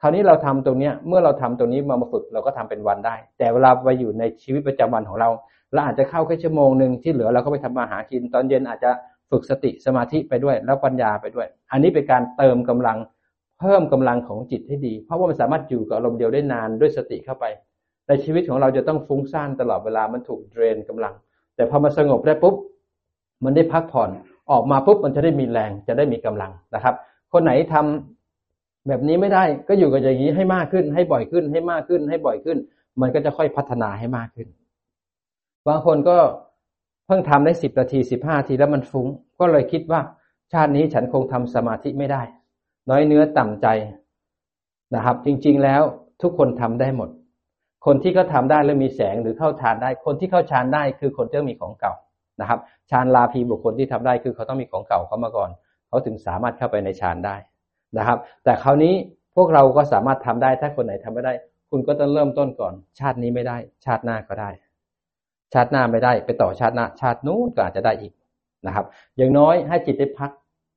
[0.00, 5.28] คราวนี้เราทำตรงเนี้ยเมื่อเราทำตรงนี้มามาฝึกเราก็ทำเป็นวันได้ แต่เวลาไปอยู่ในชีวิตประจำวันของเรา
[5.72, 8.90] เราอาจจะเข้าแค่ชั่วโมงหนึ่งที่เหลือเราก็ไปทำมาหากินตอนเย็นอาจจะ
[9.30, 12.98] ฝึกสติสมาธิไปด้วย แล้วปัญญาไปด้วย อันนี้เป็นการเติมกำลัง
[13.62, 17.44] เพิ่มกำลังของจิตให้ดี เพราะว่ามันสามารถอยู่กับอารมณ์เดียวได้นานด้วยสติเข้าไป
[18.08, 21.14] ในชีวิตของเราจะต้องฟุ้งซ่านตลอดเวลามันถูกเดรนกำลัง
[21.56, 22.54] แต่พอมาสงบได้ปุ๊บ
[23.44, 24.10] มันได้พักผ่อน
[24.50, 26.94] ออกมาปุ๊บมันจะได้มีแรงจะได้มีกำลังนะครับ
[27.32, 32.58] คนไหนทำแบบนี้ไม่ได้ก็อยู่กับอย่างนี้ให้มากขึ้น ให้บ่อยขึ้นให้มากขึ้น ให้บ่อยขึ้น
[33.00, 34.48] มันก็จะค่อยพัฒนาให้มากขึ้น
[35.68, 36.16] บางคนก็
[37.06, 39.06] เพิ่งทำได้สิบนาทีสิบห้าทีแล้วมันฟุง้ง
[39.40, 40.00] ก็เลยคิดว่า
[40.52, 42.22] ชาตินี้ฉันคงทำสมาธิไม่ได้
[42.90, 43.66] น้อยเนื้อต่ำใจ
[44.94, 45.82] นะครับ จริงๆแล้ว
[46.22, 47.10] ทุกคนทำได้หมด
[47.86, 51.92] คนที่เขาทาได้แล้วมีแสงหรือเข้าฌานได้ คนที่เข้าฌานได้คือคนที่มีของเก่า
[52.40, 52.58] นะครับ
[52.90, 55.50] ฌานลาภีบุคคลที่ทำได้คือเขาต้องมีของเก่าเขามาก่อน
[55.88, 57.36] เขาถึงสามารถเข้าไปในฌานได้
[57.98, 58.94] นะครับ แต่คราวนี้
[59.36, 61.32] พวกเราก็สามารถทำได้ถ้าคนไหนทำไม่ได้
[61.70, 64.50] คุณก็ต้องเริ่มต้นก่อน ชาตินี้ไม่ได้ ชาติหน้าก็ได้
[65.52, 68.12] ชาติหน้าไม่ได้ ไปต่อชาติหน้า ชาตินู้นก็อาจจะได้อีก
[68.66, 70.30] นะครับ อย่างน้อยให้จิตได้พัก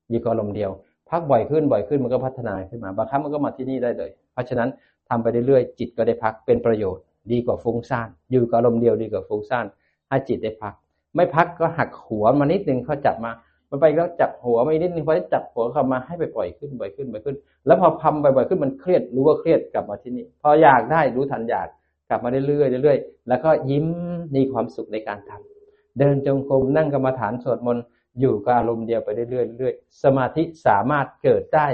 [0.09, 0.71] อยู่กับลมเดียว
[1.09, 4.69] พักบ่อยขึ้นบ่อยขึ้นมันก็พัฒนาขึ้นมา บางครั้งมันก็มาที่นี่ได้เลย เพราะฉะนั้น
[5.09, 9.65] ทำไปเรื่อยๆจิตก็ได้พักเป็นประโยชน์ดีกว่าฟุ้งซ่านอยู่กับลมเดียวดีกว่าฟุ้งซ่าน
[10.09, 10.73] ให้จิตได้พัก
[11.15, 13.31] ไม่พักก็หักหัวมานิดนึงเขาจับมา
[13.69, 21.67] มันไปแล้วจับหัวม่นิดนึงพอจับหัวเข้ามาให้ไปปล่อยขึ้นบ่อยขึ้นบ่อยขึ้น แล้วพอพัมบ่อยๆขึ้นมันเครียดรู้ว่าเครียดกลับมาที่นี่พออยากได้รู้ทันอยาก
[22.09, 23.87] กลับมาเรื่อยๆเรื่อยๆแล้วก็ยิ้ม
[24.35, 27.83] มีความสุขในการทำเดินจงกรมนั่งกรรมฐานสวดมนต์
[28.19, 31.67] อยู่กับอารมณ์เดียวไปเรื่อยๆสมาธิสามารถเกิดได้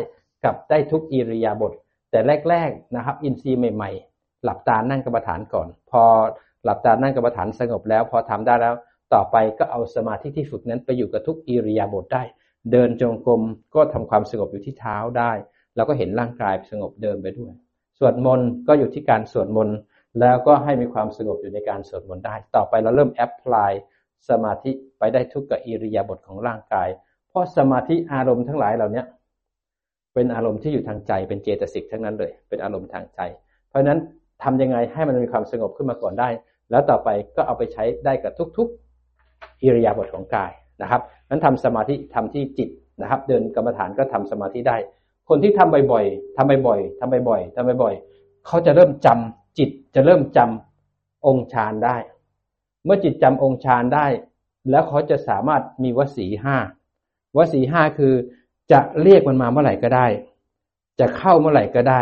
[0.44, 1.74] กับได้ทุกอิริยาบถ
[2.12, 6.04] แต่แรกๆนะครับ อินทรีย์ใหม่ ๆ หลับตานั่งกรรมฐานก่อน พอ
[6.64, 8.76] หลับตานั่งกรรมฐานสงบแล้ว พอทำได้แล้ว
[9.14, 12.24] ต่อไปก็เอาสมาธิที่ฝึกนั้นไปอยู่กับทุกอิริยาบถได้
[12.72, 13.42] เดินจงกรม
[13.76, 15.32] ก็ทำความสงบอยู่ที่เท้าได้
[15.76, 17.54] เราก็เห็นร่างกายสงบเดินไปด้วย
[17.98, 19.78] สวดมนต์ก็อยู่ที่การสวดมนต์
[20.20, 23.72] แล้วก็ให้มีความสงบอยู่ในการสวดมนต์ได้ ต่อไปเราเริ่ม apply
[24.30, 26.88] สมาธิไปได้ทุกกับอิริยาบถของร่างกาย
[27.30, 29.04] เพราะสมาธิอารมณ์ทั้งหลายเหล่านี้
[30.14, 33.20] เป็นอารมณ์ที่อยู่ทางใจเป็นเจตสิกทั้งนั้นเลย เป็นอารมณ์ทางใจ
[33.68, 34.00] เพราะฉะนั้น
[34.44, 36.30] ทำยังไงให้มันมีความสงบขึ้นมาก่อนได้
[36.72, 42.70] แล้วต่อไปก็เอาไปใช้ได้กับทุกๆ อิริยาบถของกายนะครับนั้นทำสมาธิทำที่จิต
[43.02, 44.78] นะครับ เดินกรรมฐานก็ทำสมาธิได้
[45.30, 51.96] คนที่ทำบ่อยๆทำบ่อยๆทำบ่อยๆทำบ่อยๆเขาจะเริ่มจำจิตจะเริ่มจำองค์ฌานได้
[52.86, 54.08] เมื่อจิตจำองค์ฌานได้
[54.70, 56.58] แล้วเขาจะสามารถมีวสีห้า
[57.38, 58.14] วสีห้าคือ
[58.72, 60.08] จะเรียกมันมาเมื่อไหร่ก็ได้
[61.00, 62.02] จะเข้าเมื่อไหร่ก็ได้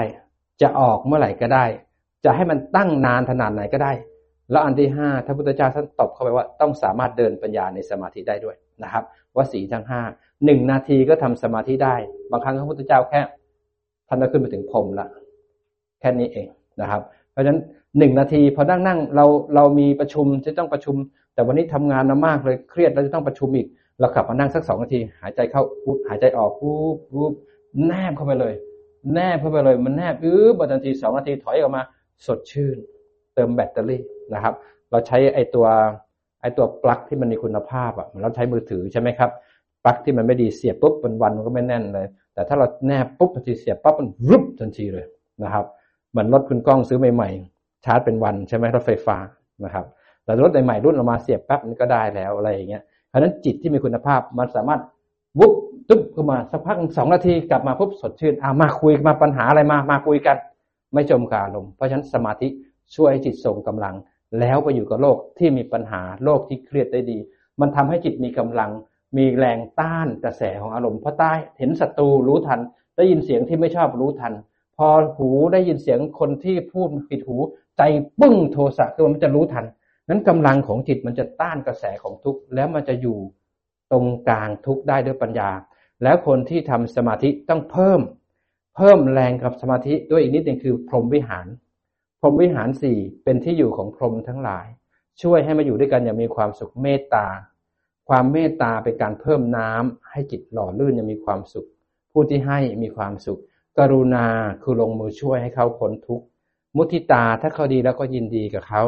[0.61, 1.65] จะออกเมื่อไหร่ก็ได้
[2.25, 3.91] จะให้มันตั้งนานขนาดไหนก็ได้
[4.51, 9.03] แล้วอันที่ห้าท่านพุทธเจ้าท่านตอบเข้าไปว่าต้องสามารถเดินปัญญาในสมาธิได้ด้วยนะครับ
[9.35, 10.01] วสีทั้งห้า
[10.45, 11.95] หนึ่งนาทีก็ทำสมาธิได้
[12.31, 13.21] บางครั้งพระพุทธเจ้าแค่
[14.07, 15.07] ท่านก็ขึ้นไปถึงพรมละ
[15.99, 16.47] แค่นี้เอง
[16.81, 17.01] นะครับ
[17.39, 17.59] ราะฉะนั้น
[17.97, 19.25] หนึ่งนาทีพอนั่งนั่งเรา
[19.55, 20.95] เรามีประชุมจะต้องประชุม
[21.33, 23.67] แต่วันนี้ทำงานมามากเลยเครียดเราจะต้องประชุมอีก
[23.99, 27.33] เรากลับมานั่งสักสองนาที หายใจเข้าปุ๊บหายใจออกปุ๊บปุ๊บ
[27.87, 28.53] แนบเข้าไปเลย
[29.13, 31.81] แนบเข้าไปเลยมันแนบอื้อบทันทีสองนาทีถอยออกมา
[32.25, 32.77] สดชื่น
[33.35, 34.01] เติมแบตเตอรี่
[34.33, 34.53] นะครับ
[34.91, 35.65] เราใช้ไอตัว
[36.41, 39.31] ไอตัวปลั๊กที่มันมีคุณภาพอะเราใช้มือถือใช่ไหมครับ
[39.83, 45.05] ปลั๊กที่มันไม่ดีเสียบปุ๊บวันวันมันก็ไม่แน่นเลย แต่ถ้าเราแนบปุ๊บทันทีเสียบปั๊บมันรุบทันทีเลย
[45.43, 45.65] นะครับ
[46.11, 49.17] เหมือนรถคุณกล้องซื้อใหม่ๆ ชาร์จเป็นวันใช่ไหมรถไฟฟ้า
[49.65, 49.85] นะครับ
[50.23, 54.81] แต่รถใหม่ๆรุ่นออกมาเสียบปั๊บมันก็ได้แล้วอะไรอย่างเงี้ยเพราะนั้นจิตที่มีคุณภาพมันสามารถ
[55.39, 55.53] วุบ
[55.89, 60.37] ตุ๊บเข้ามาสักพักสองนาทีกลับมาปุ๊บสดชื่นอ่ามาคุยมาปัญหาอะไรมามาคุยกัน
[60.93, 62.47] ไม่จมกาลมเพราะฉะนั้นสมาธิ
[62.95, 63.95] ช่วยจิตส่งกำลัง
[64.39, 67.17] แล้วไปอยู่กับโลกที่มีปัญหาโลกที่เครียดได้ดี
[67.59, 68.71] มันทำให้จิตมีกำลัง
[69.17, 72.59] มีแรงต้านกระแสของอารมณ์เพราะใต้เห็นศัตรูรู้ทัน
[72.95, 74.33] ได้ยินเสียงที่ไม่ชอบรู้ทัน
[74.79, 77.37] พอหูได้ยินเสียงคนที่พูดผิดหู
[77.77, 77.81] ใจ
[78.19, 79.65] ปึ้งโทสะคือมันจะรู้ทัน
[80.09, 83.17] นั้นกำลังของจิตมันจะต้านกระแสของทุกข์แล้วมันจะอยู่
[83.91, 85.49] ตรงกลางทุกข์ได้ด้วยปัญญา
[86.03, 88.01] แล้วคนที่ทำสมาธิต้องเพิ่ม
[88.75, 91.47] เพิ่มแรงกับสมาธิด้วยอีกนิดหนึ่งคือพรหมวิหาร
[92.19, 94.65] พรหมวิหารสี่เป็นที่อยู่ของพรหมทั้งหลาย
[95.21, 97.27] ช่วยให้มาอยู่ด้วยกันอย่างมีความสุขเมตตา
[98.09, 101.67] ความเมตตาเป็นการเพิ่มน้ำให้จิตหล่อลื่นยังมีความสุข
[102.11, 103.39] ผู้ที่ให้มีความสุข
[103.79, 104.25] กรุณา
[104.61, 106.25] คือลงมือช่วยให้เขาพ้นทุกข์
[106.75, 108.83] มุทิตาถ้าเขาดีแล้วก็ยินดีกับเขา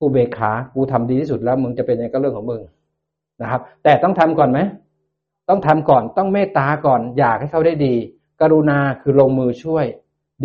[0.00, 2.62] อุเบกขา กูทำดีที่สุดแล้วมึงจะเป็นยังไงก็เรื่องของมึง
[3.42, 4.60] นะครับ แต่ต้องทำก่อนไหม
[5.48, 7.94] ต้องทำก่อน ต้องเมตตาก่อน อยากให้เขาได้ดี
[8.40, 9.86] กรุณาคือลงมือช่วย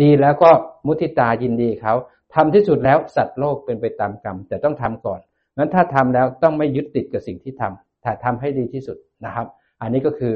[0.02, 0.50] ดีแล้วก็
[0.86, 1.94] มุทิตายินดีเขา
[2.34, 5.20] ทำที่สุดแล้วสัตว์โลกเป็นไปตามกรรม แต่ต้องทำก่อน
[5.56, 9.46] งั้นถ้าทำแล้วต้องไม่ยึดติดกับสิ่งที่ทำถ้าทำให้ดีที่สุดนะครับ
[9.80, 10.34] อันนี้ก็คือ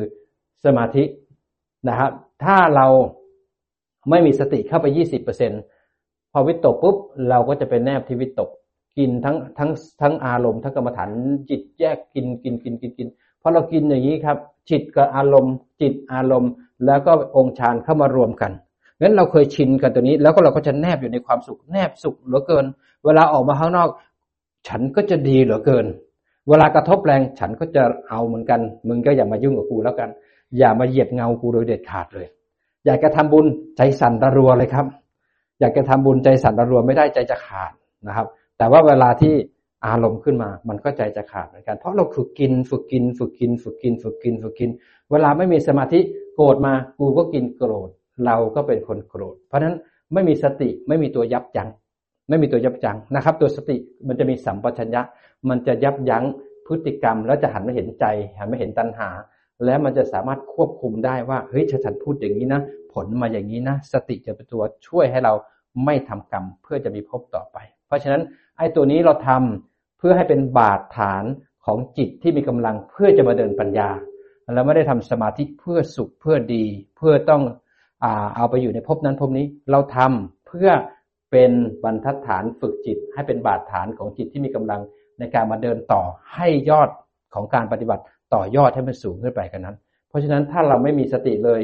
[0.65, 1.03] สมาธิ
[1.89, 2.11] นะครับ
[2.45, 2.87] ถ้าเรา
[4.11, 5.53] ไม่มีสติเข้าไปยี่สิบเปอร์เซ็น
[6.33, 6.97] พอวิตกปุ๊บ
[7.29, 8.51] เราก็จะเป็นแนบที่วิตก
[8.99, 9.71] กินทั้งทั้ง
[10.01, 11.11] ทั้งอารมณ์ทั้งกรรมฐาน
[11.51, 13.09] จิตแยกกินกินกินกินกิน
[13.41, 14.39] พอเรากินอย่างนี้ครับ
[14.71, 16.53] จิตกับอารมณ์ จิตอารมณ์
[16.87, 18.53] แล้วก็องค์ฌานเข้ามารวมกัน
[19.01, 22.65] งั้นเราเคยชินกันตัวนี้แล้วก็เราก็จะแนบอยู่ในความสุขแนบสุขเหลือเกิน
[23.05, 23.89] เวลาออกมาข้างนอก
[24.69, 25.87] ฉันก็จะดีเหลือเกิน
[26.49, 30.11] เวลากระทบแรงฉันก็จะเอาเหมือนกัน มึงก็อย่ามายุ่งกับกูแล้วกัน
[30.59, 32.27] อย่ามาเหยียบเงากูโดยเด็ดขาดเลย
[32.87, 34.87] อยากจะทำบุญใจสั่นระรัวเลยครับ
[35.61, 37.73] อยากจะทำบุญใจสั่นระรัวไม่ได้ใจจะขาด
[38.07, 38.27] นะครับ
[38.59, 39.35] แต่ว่าเวลาที่
[39.87, 44.71] อารมณ์ขึ้นมา มันก็ใจจะขาดเหมือนกัน เพราะเราฝึกกิน ฝึกกิน ฝึกกิน ฝึกกิน ฝึกกิน ฝึกกิน
[45.11, 46.01] เวลาไม่มีสมาธิ
[46.35, 47.91] โกรธมา กูก็กินโกรธ
[48.27, 49.75] เราก็เป็นคนโกรธ เพราะฉะนั้น
[50.13, 51.69] ไม่มีสติไม่มีตัวยับยั้ง
[52.29, 53.77] ไม่มีตัวยับยั้งนะครับ ตัวสติ
[54.09, 55.03] มันจะมีสัมปชัญญะ
[55.49, 56.25] มันจะยับยั้ง
[56.67, 58.05] พฤติกรรม แล้วจะหันมาเห็นใจ
[58.39, 59.09] หันมาเห็นตัณหา
[59.65, 62.61] แล้วมันจะสามารถควบคุมได้ว่าเฮ้ยฉันพูดอย่างนี้นะ
[62.93, 65.35] ผลมาอย่างนี้นะ สติจะเป็นตัวช่วยให้เรา
[65.85, 68.23] ไม่ทำกรรมเพื่อจะมีพบต่อไป เพราะฉะนั้น
[68.59, 71.25] ไอ้ตัวนี้เราทำเพื่อให้เป็นบาดฐาน
[71.65, 73.91] ของจิตที่มีกำลังเพื่อจะมาเดินปัญญา
[74.55, 76.65] เราไม่ได้ทำสมาธิเพื่อสุขเพื่อดี
[76.97, 77.43] เพื่อต้อง
[78.05, 80.69] อาเอาไปอยู่ในภพนั้นภพนี้เราทำเพื่อ
[81.31, 81.53] เป็น
[81.85, 84.81] บรรทัดฐานฝึกจิต ให้เป็นบาดฐานของจิตที่มีกำลัง
[85.19, 86.03] ในการมาเดินต่อ
[86.35, 86.89] ให้ยอด
[87.35, 88.03] ของการปฏิบัติ
[88.35, 89.77] ต่อยอดให้มันสูงขึ้นไปกันนั้น
[90.09, 91.61] เพราะฉะนั้นถ้าเราไม่มีสติเลย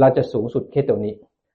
[0.00, 1.14] เราจะสูงสุดแค่ตรงนี้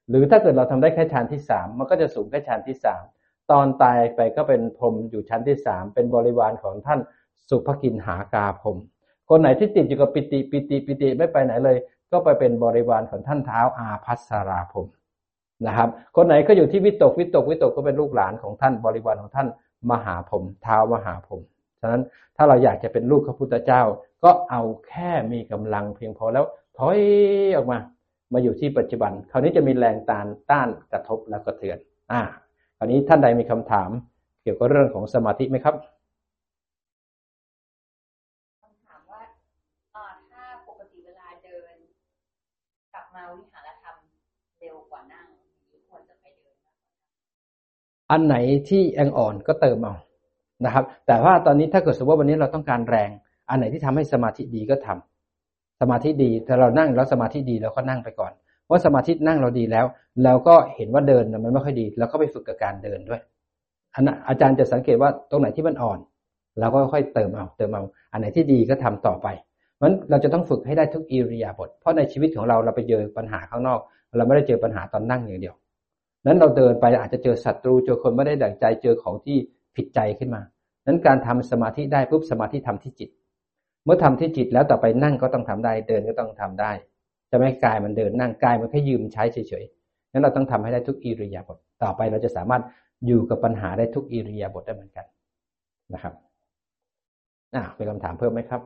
[0.10, 3.04] หรือถ้าเกิดเราทำได้แค่ฌานที่สามมันก็จะสูงแค่ฌานที่สาม
[3.52, 7.00] ตอนตายไปก็เป็นพรมอยู่ชั้นที่สามเป็นบริวารของท่าน
[7.50, 8.78] สุภกินหากาพรม
[9.30, 11.78] คนไหนที่ติดอยู่กับปิติปิติปิติไม่ไปไหนเลย
[12.12, 14.88] ก็ไปเป็นบริวารของท่านเท้าอาพัสราพรม
[15.67, 19.48] นะครับ คนไหนก็อยู่ที่วิตกวิตกวิตกก็เป็นลูกหลานของท่านบริวารของท่าน
[19.91, 21.41] มหาพรมเท้ามหาพรม
[21.82, 22.04] ฉะนั้น
[22.38, 23.82] ถ้าเราอยากจะเป็นลูกพระพุทธเจ้า
[24.23, 26.45] ก็เอาแค่มีกำลังเพียงพอแล้ว
[26.77, 26.99] ถอย
[27.55, 27.77] ออกมา
[28.34, 31.77] มาอยู่ที่ปัจจุบัน คราวนี้จะมีแรงต้านต้านกระทบแล้วก็เตือน
[32.12, 32.21] อ่า
[32.77, 33.89] คราวนี้ท่านใดมีคำถาม
[34.43, 35.75] เกี่ยวกับเรื่องของสมาธิไหมครับ
[38.62, 39.21] คำถามว่า
[40.32, 41.75] ถ้าปกติเวลาเดิน
[42.93, 43.95] กลับมาวิหารธรรม
[44.60, 45.25] เร็วกว่านั่ง
[45.89, 46.55] ควรจะไปเดิน
[48.12, 48.36] อันไหน
[48.69, 49.95] ที่แองอ่อนก็เติมเอา
[50.65, 53.12] นะครับ แต่ว่าตอนนี้ถ้าเกิดสมมติว่าวันนี้เราต้องการแรง
[53.49, 58.31] อันไหนที่ทำให้สมาธิดีก็ทำสมาธิดีถ้าเรานั่งแล้วสมาธิดีเราก็นั่งไปก่อน
[58.65, 59.85] เพราะสมาธินั่งเราดีแล้ว
[60.23, 63.21] เราก็เห็นว่าเดินมันไม่ค่อยดีแล้วก็ไปฝึกกับการเดินด้วย
[63.95, 65.99] อันอาจารย์จะสังเกตว่าตรงไหนที่มันอ่อน
[66.59, 69.27] เราก็ค่อยเติมเอาเติมเอาอันไหนที่ดีก็ทำต่อไป
[69.81, 73.79] มันเราจะต้องฝึกให้ได้ทุกอิริยาบถเพราะในชีวิตของเราเราไปเจอปัญหาข้างนอก
[74.17, 75.55] เราไม่ได้เจอปัญหาตอนนั่งอย่างเดียว
[76.25, 79.38] นั้นเราเดินไปอาจจะเจอศัตรูเจอคนไม่ได้ดั่งใจเจอของที่
[79.75, 80.41] ผิดใจขึ้นมา
[80.85, 83.09] นั้นการทำสมาธิได้ปุ๊บสมาธิทำที่จิต
[83.89, 86.71] มื่อทำที่จิตแล้วต่อไปนั่งก็ต้องทำได้ เดินก็ต้องทำได้
[87.32, 92.63] จะไม่กายมันเดินนั่งกายมันแค่ยืมใช้เฉยๆนั้นเราต้องทำให้ได้ทุกอิริยาบถต่อไปเราจะสามารถ
[93.06, 95.06] อยู่กับปัญหาได้ทุกอิริยาบถได้เหมือนกัน
[95.93, 96.13] นะครับ
[97.56, 98.62] อ่ามีคำถามเพิ่มไหมครับ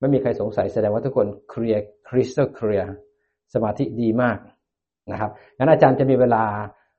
[0.00, 2.92] ไม่มีใครสงสัยแสดงว่าทุกคนเคลียร์คริสตัลเคลียร์
[3.54, 4.38] สมาธิดีมาก
[5.12, 6.44] นะครับงั้นอาจารย์จะมีเวลา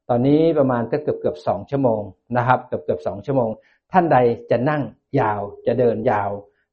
[0.09, 2.01] ตอนนี้ประมาณก็เกือบเกือบสองชั่วโมง
[2.37, 3.49] นะครับ เกือบเกือบสองชั่วโมง
[3.91, 4.17] ท่านใด
[4.51, 4.81] จะนั่ง
[5.19, 6.29] ยาวจะเดินยาว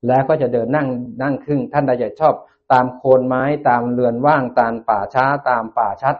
[0.08, 0.88] แล้วก็จะเดินนั่ง
[1.22, 2.34] นั่งครึ่ง ท่านใดจะชอบ
[2.72, 6.16] ตามโคนไม้ตามเรือนว่างตามป่าช้าตามป่าชัด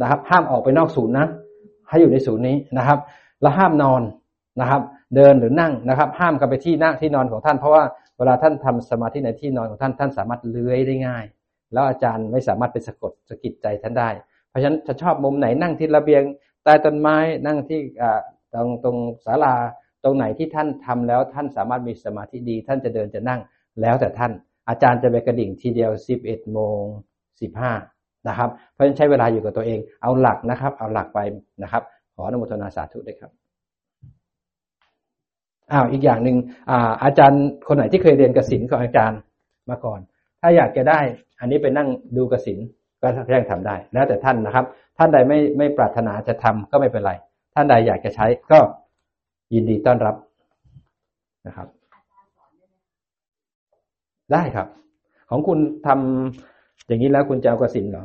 [0.00, 1.26] นะครับ ห้ามออกไปนอกศูนย์นะ
[1.88, 2.98] ให้อยู่ในศูนย์นี้นะครับ
[3.40, 4.02] แล้วห้ามนอน
[4.60, 4.82] นะครับ
[5.16, 7.84] เดินหรือนั่งนะครับ ห้ามกันไปที่นั่งที่นอนของท่านเพราะว่า
[8.18, 11.24] เวลาท่านทำสมาธิในที่นอนของท่านท่านสามารถเลื้อยได้ง่าย
[11.72, 14.10] แล้วอาจารย์ไม่สามารถไปสะกดสะกิดใจท่านได้
[14.48, 16.22] เพราะฉะนั้นจะชอบมุมไหนนั่งที่ระเบียง
[16.64, 17.80] ใต้ต้นไม้นั่งที่
[18.52, 19.54] ตรงตรงศาลา
[20.06, 23.40] ตรงไหนที่ท่านทำแล้วท่านสามารถมีสมาธิดี ท่านจะเดินจะนั่ง
[23.80, 24.32] แล้วแต่ท่าน
[24.68, 26.82] อาจารย์จะไปกระดิ่งทีเดียวสิบเอ็ดโมง
[27.40, 27.72] สิบห้า
[28.28, 31.18] นะครับเพราะฉะนั้นใช้เวลาอยู่กับตัวเองเอาหลักนะครับ เอาหลักไป
[31.62, 31.82] นะครับ
[32.14, 33.30] ขออนุโมทนาสาธุด้วยครับ
[35.72, 36.36] อ้าวอีกอย่างหนึ่ง
[36.70, 39.18] อาอาจารย์คนไหนที่เคยเรียนกสินของอาจารย์
[39.70, 40.00] มาก่อน
[40.40, 41.00] ถ้าอยากจะได้
[41.40, 42.58] อันนี้ไปนั่งดูกสิน
[43.02, 44.64] ก็ยังทำได้ แล้วแต่ท่านนะครับ
[44.98, 47.12] ท่านใดไม่ไม่ปรารถนาจะทำก็ไม่เป็นไร
[47.54, 48.58] ท่านใดอยากจะใช้ก็
[49.54, 50.16] ยินดีต้อนรับ
[51.46, 51.68] นะครับ
[54.32, 54.68] ได้ครับ
[55.30, 58.04] ของคุณทำอย่างนี้แล้วคุณจะเอากระสินเหรอ